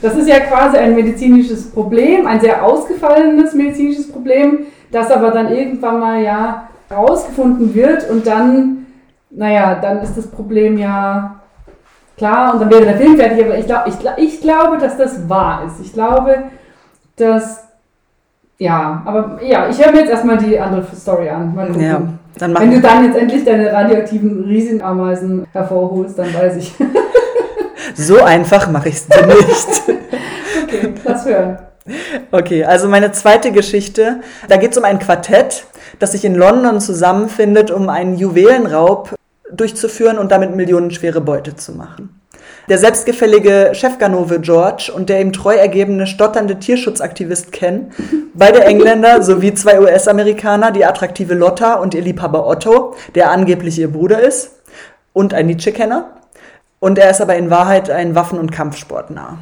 Das 0.00 0.16
ist 0.16 0.28
ja 0.28 0.40
quasi 0.40 0.76
ein 0.76 0.94
medizinisches 0.94 1.70
Problem, 1.70 2.26
ein 2.26 2.40
sehr 2.40 2.64
ausgefallenes 2.64 3.54
medizinisches 3.54 4.10
Problem, 4.10 4.66
das 4.90 5.10
aber 5.10 5.30
dann 5.30 5.52
irgendwann 5.52 6.00
mal 6.00 6.22
ja 6.22 6.68
herausgefunden 6.88 7.74
wird 7.74 8.10
und 8.10 8.26
dann, 8.26 8.86
naja, 9.30 9.76
dann 9.80 10.02
ist 10.02 10.16
das 10.16 10.26
Problem 10.26 10.76
ja 10.76 11.40
klar 12.16 12.52
und 12.52 12.60
dann 12.60 12.70
wäre 12.70 12.84
der 12.84 12.96
Film 12.96 13.16
fertig. 13.16 13.44
Aber 13.44 13.58
ich, 13.58 13.66
glaub, 13.66 13.86
ich, 13.86 13.94
ich 14.16 14.40
glaube, 14.40 14.78
dass 14.78 14.96
das 14.96 15.28
wahr 15.28 15.64
ist. 15.66 15.80
Ich 15.84 15.92
glaube, 15.92 16.44
dass 17.16 17.64
ja, 18.58 19.02
aber 19.04 19.40
ja, 19.42 19.68
ich 19.68 19.84
höre 19.84 19.92
mir 19.92 20.00
jetzt 20.00 20.10
erstmal 20.10 20.38
die 20.38 20.58
andere 20.58 20.84
Story 20.94 21.28
an. 21.28 21.54
Mal 21.54 21.66
gucken. 21.66 21.82
Ja, 21.82 22.02
dann 22.38 22.58
Wenn 22.58 22.70
du 22.70 22.80
dann 22.80 23.04
jetzt 23.04 23.16
endlich 23.16 23.44
deine 23.44 23.72
radioaktiven 23.72 24.44
Riesenameisen 24.44 25.46
hervorholst, 25.52 26.18
dann 26.18 26.32
weiß 26.32 26.56
ich. 26.56 26.74
so 27.94 28.22
einfach 28.22 28.70
mache 28.70 28.88
ich 28.88 28.96
es 28.96 29.08
dir 29.08 29.26
nicht. 29.26 29.82
okay, 30.64 30.94
lass 31.04 31.26
hören. 31.26 31.58
Okay, 32.30 32.64
also 32.64 32.88
meine 32.88 33.10
zweite 33.12 33.50
Geschichte, 33.50 34.20
da 34.48 34.56
geht 34.56 34.72
es 34.72 34.78
um 34.78 34.84
ein 34.84 35.00
Quartett, 35.00 35.64
das 35.98 36.12
sich 36.12 36.24
in 36.24 36.36
London 36.36 36.80
zusammenfindet, 36.80 37.70
um 37.70 37.88
einen 37.88 38.16
Juwelenraub 38.16 39.14
durchzuführen 39.52 40.18
und 40.18 40.30
damit 40.30 40.54
millionenschwere 40.54 41.20
Beute 41.20 41.56
zu 41.56 41.72
machen. 41.72 42.21
Der 42.68 42.78
selbstgefällige 42.78 43.70
Chefganove 43.72 44.40
George 44.40 44.92
und 44.94 45.08
der 45.08 45.20
ihm 45.20 45.32
treu 45.32 45.54
ergebene 45.54 46.06
stotternde 46.06 46.60
Tierschutzaktivist 46.60 47.50
Ken, 47.50 47.90
beide 48.34 48.62
Engländer 48.64 49.22
sowie 49.22 49.52
zwei 49.54 49.80
US-Amerikaner, 49.80 50.70
die 50.70 50.84
attraktive 50.84 51.34
Lotta 51.34 51.74
und 51.74 51.94
ihr 51.94 52.02
Liebhaber 52.02 52.46
Otto, 52.46 52.94
der 53.16 53.30
angeblich 53.32 53.78
ihr 53.78 53.90
Bruder 53.90 54.20
ist 54.20 54.52
und 55.12 55.34
ein 55.34 55.46
Nietzsche-Kenner. 55.46 56.12
Und 56.78 56.98
er 56.98 57.10
ist 57.10 57.20
aber 57.20 57.36
in 57.36 57.50
Wahrheit 57.50 57.90
ein 57.90 58.14
Waffen- 58.14 58.38
und 58.38 58.52
Kampfsportnah. 58.52 59.38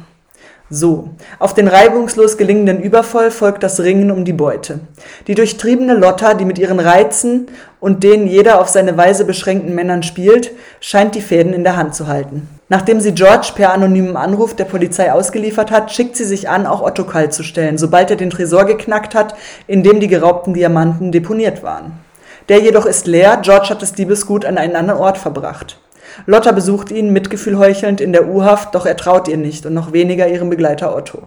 So, 0.73 1.09
auf 1.37 1.53
den 1.53 1.67
reibungslos 1.67 2.37
gelingenden 2.37 2.81
Überfall 2.81 3.29
folgt 3.29 3.61
das 3.61 3.81
Ringen 3.81 4.09
um 4.09 4.23
die 4.23 4.31
Beute. 4.31 4.79
Die 5.27 5.35
durchtriebene 5.35 5.95
Lotta, 5.95 6.33
die 6.33 6.45
mit 6.45 6.57
ihren 6.57 6.79
Reizen 6.79 7.47
und 7.81 8.03
den 8.03 8.25
jeder 8.25 8.61
auf 8.61 8.69
seine 8.69 8.95
Weise 8.95 9.25
beschränkten 9.25 9.75
Männern 9.75 10.01
spielt, 10.01 10.51
scheint 10.79 11.13
die 11.13 11.21
Fäden 11.21 11.53
in 11.53 11.63
der 11.63 11.75
Hand 11.75 11.93
zu 11.93 12.07
halten. 12.07 12.47
Nachdem 12.71 13.01
sie 13.01 13.13
George 13.13 13.51
per 13.53 13.73
anonymem 13.73 14.15
Anruf 14.15 14.55
der 14.55 14.63
Polizei 14.63 15.11
ausgeliefert 15.11 15.71
hat, 15.71 15.91
schickt 15.91 16.15
sie 16.15 16.23
sich 16.23 16.47
an, 16.47 16.65
auch 16.65 16.81
Otto 16.81 17.03
kalt 17.03 17.33
zu 17.33 17.43
stellen, 17.43 17.77
sobald 17.77 18.09
er 18.09 18.15
den 18.15 18.29
Tresor 18.29 18.63
geknackt 18.63 19.13
hat, 19.13 19.35
in 19.67 19.83
dem 19.83 19.99
die 19.99 20.07
geraubten 20.07 20.53
Diamanten 20.53 21.11
deponiert 21.11 21.63
waren. 21.63 21.99
Der 22.47 22.59
jedoch 22.61 22.85
ist 22.85 23.07
leer, 23.07 23.39
George 23.41 23.67
hat 23.71 23.81
das 23.81 23.91
Diebesgut 23.91 24.45
an 24.45 24.57
einen 24.57 24.77
anderen 24.77 25.01
Ort 25.01 25.17
verbracht. 25.17 25.81
Lotta 26.25 26.53
besucht 26.53 26.91
ihn, 26.91 27.11
Mitgefühl 27.11 27.57
heuchelnd, 27.57 27.99
in 27.99 28.13
der 28.13 28.29
U-Haft, 28.29 28.73
doch 28.73 28.85
er 28.85 28.95
traut 28.95 29.27
ihr 29.27 29.35
nicht 29.35 29.65
und 29.65 29.73
noch 29.73 29.91
weniger 29.91 30.29
ihrem 30.29 30.49
Begleiter 30.49 30.95
Otto. 30.95 31.23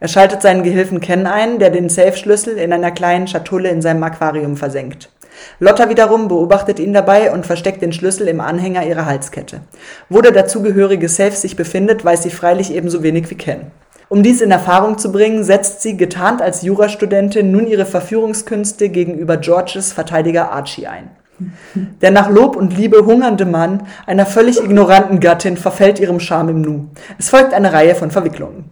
Er 0.00 0.08
schaltet 0.08 0.42
seinen 0.42 0.64
Gehilfen 0.64 0.98
Ken 0.98 1.28
ein, 1.28 1.60
der 1.60 1.70
den 1.70 1.88
Safe-Schlüssel 1.88 2.58
in 2.58 2.72
einer 2.72 2.90
kleinen 2.90 3.28
Schatulle 3.28 3.68
in 3.68 3.80
seinem 3.80 4.02
Aquarium 4.02 4.56
versenkt. 4.56 5.08
Lotta 5.60 5.88
wiederum 5.88 6.28
beobachtet 6.28 6.78
ihn 6.78 6.92
dabei 6.92 7.32
und 7.32 7.46
versteckt 7.46 7.82
den 7.82 7.92
Schlüssel 7.92 8.28
im 8.28 8.40
Anhänger 8.40 8.86
ihrer 8.86 9.06
Halskette. 9.06 9.60
Wo 10.08 10.20
der 10.20 10.32
dazugehörige 10.32 11.08
Safe 11.08 11.32
sich 11.32 11.56
befindet, 11.56 12.04
weiß 12.04 12.22
sie 12.22 12.30
freilich 12.30 12.74
ebenso 12.74 13.02
wenig 13.02 13.30
wie 13.30 13.36
Ken. 13.36 13.70
Um 14.08 14.22
dies 14.22 14.42
in 14.42 14.50
Erfahrung 14.50 14.98
zu 14.98 15.10
bringen, 15.10 15.42
setzt 15.42 15.80
sie, 15.80 15.96
getarnt 15.96 16.42
als 16.42 16.62
Jurastudentin, 16.62 17.50
nun 17.50 17.66
ihre 17.66 17.86
Verführungskünste 17.86 18.90
gegenüber 18.90 19.38
Georges 19.38 19.92
Verteidiger 19.92 20.52
Archie 20.52 20.86
ein. 20.86 21.10
Der 22.02 22.10
nach 22.10 22.28
Lob 22.28 22.56
und 22.56 22.76
Liebe 22.76 23.06
hungernde 23.06 23.46
Mann 23.46 23.86
einer 24.06 24.26
völlig 24.26 24.62
ignoranten 24.62 25.18
Gattin 25.18 25.56
verfällt 25.56 25.98
ihrem 25.98 26.20
Charme 26.20 26.50
im 26.50 26.60
Nu. 26.60 26.88
Es 27.18 27.30
folgt 27.30 27.54
eine 27.54 27.72
Reihe 27.72 27.94
von 27.94 28.10
Verwicklungen. 28.10 28.70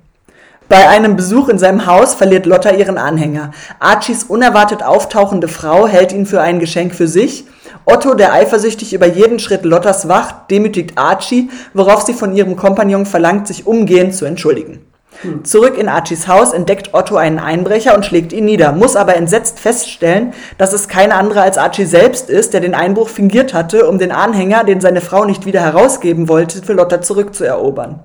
Bei 0.71 0.89
einem 0.89 1.17
Besuch 1.17 1.49
in 1.49 1.59
seinem 1.59 1.87
Haus 1.87 2.15
verliert 2.15 2.47
Lotta 2.47 2.71
ihren 2.71 2.97
Anhänger. 2.97 3.51
Archies 3.81 4.23
unerwartet 4.23 4.85
auftauchende 4.85 5.49
Frau 5.49 5.89
hält 5.89 6.13
ihn 6.13 6.27
für 6.27 6.41
ein 6.43 6.61
Geschenk 6.61 6.95
für 6.95 7.09
sich. 7.09 7.45
Otto, 7.87 8.15
der 8.15 8.33
eifersüchtig 8.33 8.95
über 8.95 9.09
jeden 9.09 9.41
Schritt 9.41 9.65
Lottas 9.65 10.07
wacht, 10.07 10.49
demütigt 10.49 10.97
Archie, 10.97 11.51
worauf 11.75 12.03
sie 12.03 12.15
von 12.15 12.37
ihrem 12.37 12.55
Kompagnon 12.55 13.05
verlangt, 13.05 13.49
sich 13.49 13.67
umgehend 13.67 14.15
zu 14.15 14.27
entschuldigen. 14.27 14.87
Hm. 15.23 15.45
Zurück 15.45 15.77
in 15.77 15.89
Archies 15.89 16.29
Haus 16.29 16.53
entdeckt 16.53 16.95
Otto 16.95 17.17
einen 17.17 17.41
Einbrecher 17.41 17.97
und 17.97 18.07
schlägt 18.07 18.33
ihn 18.33 18.45
nieder, 18.45 18.71
muss 18.71 18.95
aber 18.95 19.17
entsetzt 19.17 19.59
feststellen, 19.59 20.35
dass 20.57 20.73
es 20.73 20.87
kein 20.87 21.11
anderer 21.11 21.43
als 21.43 21.59
Archie 21.59 21.85
selbst 21.85 22.31
ist, 22.31 22.55
der 22.55 22.61
den 22.61 22.77
Einbruch 22.77 23.09
fingiert 23.09 23.55
hatte, 23.55 23.89
um 23.89 23.99
den 23.99 24.13
Anhänger, 24.13 24.63
den 24.63 24.81
seine 24.81 25.01
Frau 25.01 25.25
nicht 25.25 25.47
wieder 25.47 25.63
herausgeben 25.63 26.29
wollte, 26.29 26.63
für 26.63 26.75
Lotta 26.75 27.03
zurückzuerobern. 27.03 27.99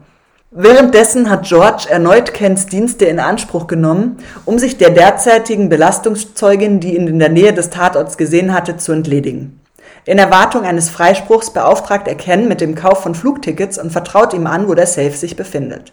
Währenddessen 0.58 1.30
hat 1.30 1.44
George 1.44 1.88
erneut 1.90 2.34
Kens 2.34 2.66
Dienste 2.66 3.04
in 3.04 3.20
Anspruch 3.20 3.68
genommen, 3.68 4.20
um 4.46 4.58
sich 4.58 4.78
der 4.78 4.90
derzeitigen 4.90 5.68
Belastungszeugin, 5.68 6.80
die 6.80 6.96
ihn 6.96 7.10
in 7.10 7.20
der 7.20 7.28
Nähe 7.28 7.52
des 7.52 7.72
Tatorts 7.72 8.16
gesehen 8.16 8.54
hatte, 8.54 8.78
zu 8.78 8.94
entledigen. 8.94 9.60
In 10.06 10.18
Erwartung 10.18 10.64
eines 10.64 10.90
Freispruchs 10.90 11.52
beauftragt 11.52 12.08
er 12.08 12.16
Ken 12.16 12.48
mit 12.48 12.62
dem 12.62 12.74
Kauf 12.74 13.04
von 13.04 13.16
Flugtickets 13.16 13.78
und 13.78 13.92
vertraut 13.92 14.34
ihm 14.34 14.48
an, 14.48 14.70
wo 14.70 14.76
der 14.76 14.88
Safe 14.88 15.12
sich 15.12 15.36
befindet. 15.36 15.92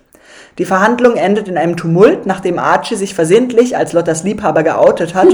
Die 0.59 0.65
Verhandlung 0.65 1.17
endet 1.17 1.49
in 1.49 1.59
einem 1.59 1.77
Tumult, 1.77 2.27
nachdem 2.27 2.61
Archie 2.61 2.95
sich 2.95 3.17
versehentlich 3.17 3.77
als 3.77 3.93
Lottas 3.93 4.23
Liebhaber 4.23 4.63
geoutet 4.63 5.17
hat, 5.17 5.27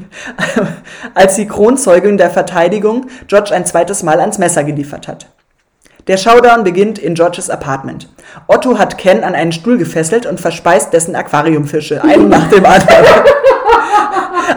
als 1.14 1.34
die 1.34 1.46
Kronzeugin 1.46 2.16
der 2.16 2.30
Verteidigung 2.30 3.08
George 3.26 3.52
ein 3.52 3.66
zweites 3.66 4.02
Mal 4.02 4.18
ans 4.18 4.38
Messer 4.38 4.64
geliefert 4.64 5.08
hat. 5.08 5.26
Der 6.06 6.16
Showdown 6.16 6.64
beginnt 6.64 6.98
in 6.98 7.14
Georges 7.14 7.50
Apartment. 7.50 8.08
Otto 8.46 8.78
hat 8.78 8.96
Ken 8.96 9.24
an 9.24 9.34
einen 9.34 9.52
Stuhl 9.52 9.76
gefesselt 9.76 10.26
und 10.26 10.40
verspeist 10.40 10.92
dessen 10.92 11.16
Aquariumfische, 11.16 12.02
einen 12.02 12.28
nach 12.30 12.48
dem 12.48 12.64
anderen. 12.64 13.06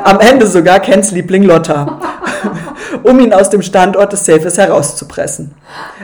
Am 0.03 0.19
Ende 0.19 0.45
sogar 0.47 0.79
Kens 0.79 1.11
Liebling 1.11 1.43
Lotta 1.43 1.99
um 3.03 3.19
ihn 3.19 3.33
aus 3.33 3.49
dem 3.49 3.61
Standort 3.61 4.13
des 4.13 4.25
Safes 4.25 4.57
herauszupressen. 4.57 5.55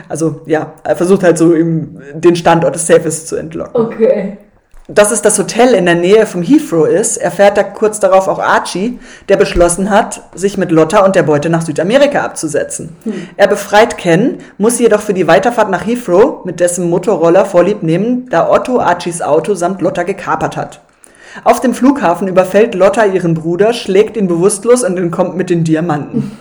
Also 0.08 0.42
ja, 0.46 0.74
er 0.84 0.96
versucht 0.96 1.22
halt 1.22 1.38
so 1.38 1.54
ihm 1.54 2.00
den 2.14 2.36
Standort 2.36 2.74
des 2.74 2.86
Safes 2.86 3.26
zu 3.26 3.36
entlocken. 3.36 3.80
Okay. 3.80 4.38
Dass 4.88 5.10
es 5.10 5.20
das 5.20 5.36
Hotel 5.36 5.74
in 5.74 5.84
der 5.86 5.96
Nähe 5.96 6.26
vom 6.26 6.42
Heathrow 6.42 6.86
ist, 6.86 7.16
erfährt 7.16 7.58
er 7.58 7.64
kurz 7.64 7.98
darauf 7.98 8.28
auch 8.28 8.38
Archie, 8.38 9.00
der 9.28 9.36
beschlossen 9.36 9.90
hat, 9.90 10.22
sich 10.32 10.56
mit 10.58 10.70
Lotta 10.70 11.04
und 11.04 11.16
der 11.16 11.24
Beute 11.24 11.50
nach 11.50 11.62
Südamerika 11.62 12.22
abzusetzen. 12.22 12.94
Hm. 13.02 13.28
Er 13.36 13.48
befreit 13.48 13.98
Ken, 13.98 14.38
muss 14.58 14.78
jedoch 14.78 15.00
für 15.00 15.14
die 15.14 15.26
Weiterfahrt 15.26 15.70
nach 15.70 15.84
Heathrow 15.84 16.44
mit 16.44 16.60
dessen 16.60 16.88
Motorroller 16.88 17.46
vorlieb 17.46 17.82
nehmen, 17.82 18.28
da 18.30 18.48
Otto 18.48 18.78
Archies 18.78 19.22
Auto 19.22 19.54
samt 19.54 19.82
Lotta 19.82 20.04
gekapert 20.04 20.56
hat. 20.56 20.80
Auf 21.42 21.60
dem 21.60 21.74
Flughafen 21.74 22.28
überfällt 22.28 22.76
Lotta 22.76 23.04
ihren 23.06 23.34
Bruder, 23.34 23.72
schlägt 23.72 24.16
ihn 24.16 24.28
bewusstlos 24.28 24.84
und 24.84 24.96
entkommt 24.98 25.36
mit 25.36 25.50
den 25.50 25.64
Diamanten. 25.64 26.38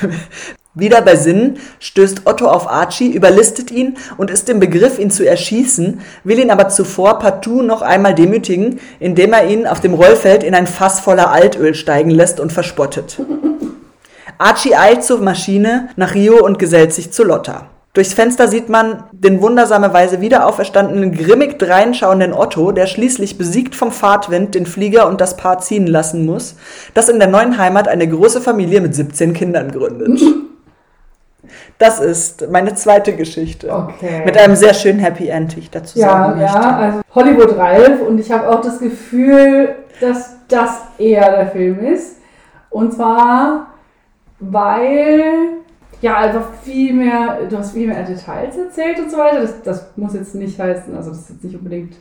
Wieder 0.80 1.02
bei 1.02 1.14
Sinnen 1.14 1.58
stößt 1.78 2.22
Otto 2.24 2.46
auf 2.46 2.68
Archie, 2.68 3.12
überlistet 3.12 3.70
ihn 3.70 3.98
und 4.16 4.30
ist 4.30 4.48
im 4.48 4.60
Begriff, 4.60 4.98
ihn 4.98 5.10
zu 5.10 5.26
erschießen, 5.28 6.00
will 6.24 6.38
ihn 6.38 6.50
aber 6.50 6.70
zuvor 6.70 7.18
partout 7.18 7.62
noch 7.62 7.82
einmal 7.82 8.14
demütigen, 8.14 8.80
indem 8.98 9.34
er 9.34 9.46
ihn 9.46 9.66
auf 9.66 9.80
dem 9.80 9.94
Rollfeld 9.94 10.42
in 10.42 10.54
ein 10.54 10.66
Fass 10.66 11.00
voller 11.00 11.30
Altöl 11.30 11.74
steigen 11.74 12.10
lässt 12.10 12.40
und 12.40 12.52
verspottet. 12.52 13.20
Archie 14.38 14.74
eilt 14.74 15.04
zur 15.04 15.20
Maschine 15.20 15.90
nach 15.96 16.14
Rio 16.14 16.42
und 16.42 16.58
gesellt 16.58 16.94
sich 16.94 17.12
zu 17.12 17.24
Lotta. 17.24 17.66
Durchs 17.92 18.14
Fenster 18.14 18.48
sieht 18.48 18.68
man 18.68 19.02
den 19.12 19.42
wundersamerweise 19.42 20.20
wieder 20.20 20.46
auferstandenen, 20.46 21.12
grimmig 21.12 21.58
dreinschauenden 21.58 22.32
Otto, 22.32 22.70
der 22.70 22.86
schließlich 22.86 23.36
besiegt 23.36 23.74
vom 23.74 23.92
Fahrtwind 23.92 24.54
den 24.54 24.64
Flieger 24.64 25.08
und 25.08 25.20
das 25.20 25.36
Paar 25.36 25.58
ziehen 25.58 25.88
lassen 25.88 26.24
muss, 26.24 26.54
das 26.94 27.08
in 27.08 27.18
der 27.18 27.28
neuen 27.28 27.58
Heimat 27.58 27.88
eine 27.88 28.08
große 28.08 28.40
Familie 28.40 28.80
mit 28.80 28.94
17 28.94 29.34
Kindern 29.34 29.72
gründet. 29.72 30.20
Das 31.78 32.00
ist 32.00 32.50
meine 32.50 32.74
zweite 32.74 33.14
Geschichte. 33.14 33.72
Okay. 33.72 34.22
Mit 34.24 34.36
einem 34.36 34.56
sehr 34.56 34.74
schönen 34.74 34.98
Happy 34.98 35.28
End, 35.28 35.56
wie 35.56 35.60
ich 35.60 35.70
dazu 35.70 35.98
ja, 35.98 36.08
sagen 36.08 36.40
möchte. 36.40 36.56
Ja, 36.56 36.76
also 36.76 37.00
Hollywood 37.14 37.56
Ralph 37.56 38.00
und 38.06 38.18
ich 38.18 38.30
habe 38.30 38.48
auch 38.48 38.60
das 38.60 38.78
Gefühl, 38.78 39.76
dass 40.00 40.36
das 40.48 40.82
eher 40.98 41.30
der 41.36 41.46
Film 41.48 41.80
ist. 41.80 42.16
Und 42.70 42.92
zwar, 42.94 43.68
weil 44.38 45.60
ja, 46.00 46.16
einfach 46.16 46.54
viel 46.62 46.94
mehr, 46.94 47.40
du 47.48 47.58
hast 47.58 47.72
viel 47.72 47.86
mehr 47.86 48.02
Details 48.02 48.56
erzählt 48.56 48.98
und 48.98 49.10
so 49.10 49.18
weiter. 49.18 49.42
Das, 49.42 49.62
das 49.62 49.90
muss 49.96 50.14
jetzt 50.14 50.34
nicht 50.34 50.58
heißen, 50.58 50.96
also 50.96 51.10
das 51.10 51.20
ist 51.20 51.30
jetzt 51.30 51.44
nicht 51.44 51.56
unbedingt 51.56 51.96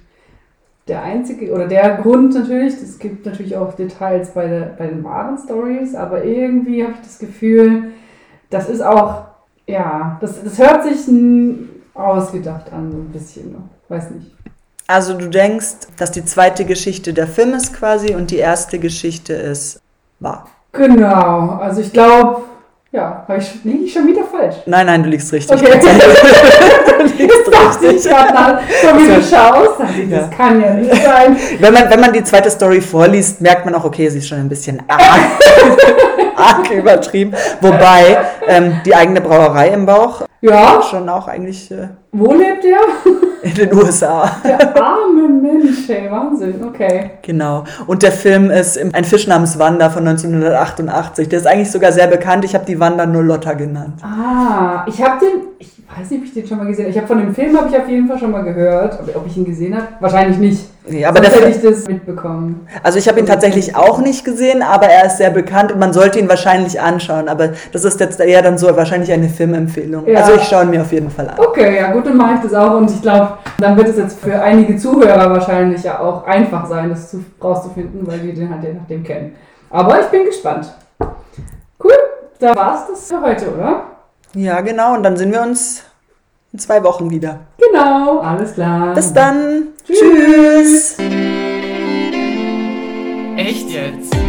der 0.88 1.04
einzige 1.04 1.54
oder 1.54 1.68
der 1.68 1.98
Grund 1.98 2.34
natürlich. 2.34 2.74
Es 2.76 2.98
gibt 2.98 3.26
natürlich 3.26 3.58
auch 3.58 3.74
Details 3.74 4.32
bei, 4.32 4.48
der, 4.48 4.62
bei 4.78 4.88
den 4.88 5.04
wahren 5.04 5.38
Stories, 5.38 5.96
aber 5.96 6.24
irgendwie 6.24 6.84
habe 6.84 6.94
ich 6.94 7.02
das 7.02 7.20
Gefühl, 7.20 7.92
das 8.50 8.70
ist 8.70 8.82
auch, 8.82 9.26
ja, 9.70 10.18
das, 10.20 10.44
das 10.44 10.58
hört 10.58 10.84
sich 10.84 11.08
ausgedacht 11.94 12.72
an, 12.74 12.92
so 12.92 12.98
ein 12.98 13.10
bisschen. 13.12 13.56
Weiß 13.88 14.10
nicht. 14.12 14.32
Also 14.88 15.14
du 15.14 15.28
denkst, 15.28 15.88
dass 15.98 16.12
die 16.12 16.26
zweite 16.26 16.66
Geschichte 16.66 17.14
der 17.14 17.28
Film 17.28 17.54
ist 17.54 17.74
quasi 17.74 18.16
und 18.16 18.32
die 18.32 18.38
erste 18.38 18.80
Geschichte 18.80 19.34
ist 19.34 19.82
wahr. 20.20 20.48
Genau, 20.72 21.60
also 21.62 21.82
ich 21.82 21.94
glaube, 21.94 22.42
ja, 22.92 23.26
liege 23.64 23.84
ich 23.84 23.94
schon 23.94 24.08
wieder 24.08 24.24
falsch? 24.24 24.56
Nein, 24.66 24.88
nein, 24.88 25.04
du 25.04 25.10
liegst 25.10 25.32
richtig. 25.32 25.62
Okay. 25.62 25.80
liegst 27.04 27.48
richtig. 27.48 28.06
Ich 28.06 28.10
gerade 28.10 28.60
so 28.82 28.88
wie 28.98 29.08
du 29.08 29.22
schaust. 29.22 29.80
Das 29.80 30.22
ja. 30.22 30.28
kann 30.36 30.62
ja 30.62 30.74
nicht 30.74 31.04
sein. 31.04 31.38
Wenn 31.60 31.74
man, 31.74 31.90
wenn 31.90 32.00
man 32.00 32.14
die 32.14 32.24
zweite 32.24 32.50
Story 32.50 32.82
vorliest, 32.82 33.42
merkt 33.42 33.66
man 33.66 33.76
auch, 33.76 33.84
okay, 33.84 34.10
sie 34.10 34.20
ist 34.20 34.28
schon 34.28 34.40
ein 34.40 34.50
bisschen 34.50 34.82
arg, 34.88 35.02
arg 36.36 36.72
übertrieben. 36.72 37.34
Wobei 37.62 38.18
ähm, 38.48 38.82
die 38.86 38.96
eigene 38.96 39.22
Brauerei 39.22 39.70
im 39.70 39.86
Bauch 39.86 40.24
ja. 40.42 40.82
schon 40.82 41.10
auch 41.10 41.28
eigentlich. 41.28 41.70
Äh, 41.72 41.90
Wo 42.12 42.34
lebt 42.34 42.64
der? 42.64 42.80
In 43.42 43.54
den 43.54 43.74
USA. 43.74 44.30
Der 44.44 44.82
arme 44.82 45.28
Mensch, 45.30 45.90
ey, 45.90 46.10
Wahnsinn, 46.12 46.64
okay. 46.64 47.12
Genau. 47.22 47.64
Und 47.88 48.04
der 48.04 48.12
Film 48.12 48.52
ist 48.52 48.78
Ein 48.94 49.06
Fisch 49.06 49.28
namens 49.28 49.58
Wanda 49.58 49.90
von 49.90 50.08
1988. 50.08 51.30
Der 51.30 51.40
ist 51.40 51.46
eigentlich 51.46 51.72
sogar 51.72 51.92
sehr 51.92 52.08
bekannt. 52.08 52.44
Ich 52.46 52.54
habe 52.54 52.66
die 52.66 52.80
Wanda 52.80 53.06
nur 53.06 53.24
Lotta 53.24 53.54
genannt. 53.54 54.02
Ah, 54.04 54.86
ich 54.88 55.02
habe 55.02 55.26
den, 55.26 55.48
ich 55.60 55.72
weiß 55.98 56.10
nicht, 56.12 56.20
ob 56.20 56.26
ich 56.26 56.34
den 56.34 56.48
schon 56.48 56.58
mal 56.58 56.68
gesehen 56.68 56.86
habe. 56.86 56.89
Ich 56.90 56.98
habe 56.98 57.06
von 57.06 57.20
dem 57.20 57.36
Film 57.36 57.56
habe 57.56 57.70
ich 57.70 57.78
auf 57.78 57.88
jeden 57.88 58.08
Fall 58.08 58.18
schon 58.18 58.32
mal 58.32 58.44
gehört. 58.44 58.98
Ob, 59.14 59.28
ich 59.28 59.38
ihn 59.38 59.46
gesehen 59.46 59.76
habe? 59.76 59.88
Wahrscheinlich 60.00 60.40
nicht. 60.40 60.70
Nee, 60.88 61.06
aber 61.06 61.24
Sonst 61.24 61.36
hätte 61.36 61.50
ich 61.50 61.62
das 61.62 61.88
mitbekommen. 61.88 62.68
Also 62.82 62.98
ich 62.98 63.08
habe 63.08 63.20
ihn 63.20 63.28
tatsächlich 63.28 63.76
auch 63.76 64.00
nicht 64.00 64.26
gesehen, 64.26 64.64
aber 64.64 64.88
er 64.88 65.06
ist 65.06 65.18
sehr 65.18 65.30
bekannt 65.30 65.72
und 65.72 65.80
man 65.80 65.94
sollte 65.94 66.18
ihn 66.18 66.28
wahrscheinlich 66.28 66.82
anschauen. 66.82 67.30
Aber 67.30 67.50
das 67.72 67.86
ist 67.86 68.00
jetzt 68.00 68.20
eher 68.20 68.42
dann 68.42 68.58
so 68.58 68.76
wahrscheinlich 68.76 69.12
eine 69.12 69.30
Filmempfehlung. 69.30 70.08
Ja. 70.08 70.22
Also 70.22 70.34
ich 70.34 70.44
schaue 70.44 70.64
ihn 70.64 70.72
mir 70.72 70.82
auf 70.82 70.92
jeden 70.92 71.12
Fall 71.12 71.30
an. 71.30 71.36
Okay, 71.38 71.78
ja 71.78 71.92
gut, 71.92 72.08
dann 72.08 72.18
mache 72.18 72.36
ich 72.36 72.42
das 72.42 72.56
auch 72.56 72.76
und 72.76 72.90
ich 72.90 73.02
glaube, 73.04 73.38
dann 73.60 73.78
wird 73.78 73.90
es 73.90 73.98
jetzt 73.98 74.20
für 74.20 74.42
einige 74.42 74.76
Zuhörer 74.76 75.30
wahrscheinlich 75.30 75.84
ja 75.84 76.00
auch 76.00 76.26
einfach 76.26 76.66
sein, 76.66 76.90
das 76.90 77.16
rauszufinden, 77.44 78.08
weil 78.08 78.24
wir 78.24 78.34
den 78.34 78.50
halt 78.52 78.64
je 78.64 78.74
nachdem 78.74 79.04
kennen. 79.04 79.36
Aber 79.70 80.00
ich 80.00 80.08
bin 80.08 80.26
gespannt. 80.26 80.74
Cool, 81.84 81.94
da 82.40 82.56
war 82.56 82.76
es 82.76 82.88
das 82.90 83.08
für 83.10 83.22
heute, 83.22 83.54
oder? 83.54 83.84
Ja, 84.34 84.62
genau. 84.62 84.96
Und 84.96 85.04
dann 85.04 85.18
sehen 85.18 85.32
wir 85.32 85.42
uns 85.42 85.84
in 86.54 86.60
zwei 86.60 86.84
Wochen 86.84 87.10
wieder. 87.10 87.42
Genau, 87.58 88.20
alles 88.20 88.54
klar. 88.54 88.94
Bis 88.94 89.14
dann. 89.14 89.68
Tschüss. 89.86 90.00
Tschüss. 90.00 90.98
Echt 93.38 93.70
jetzt? 93.70 94.29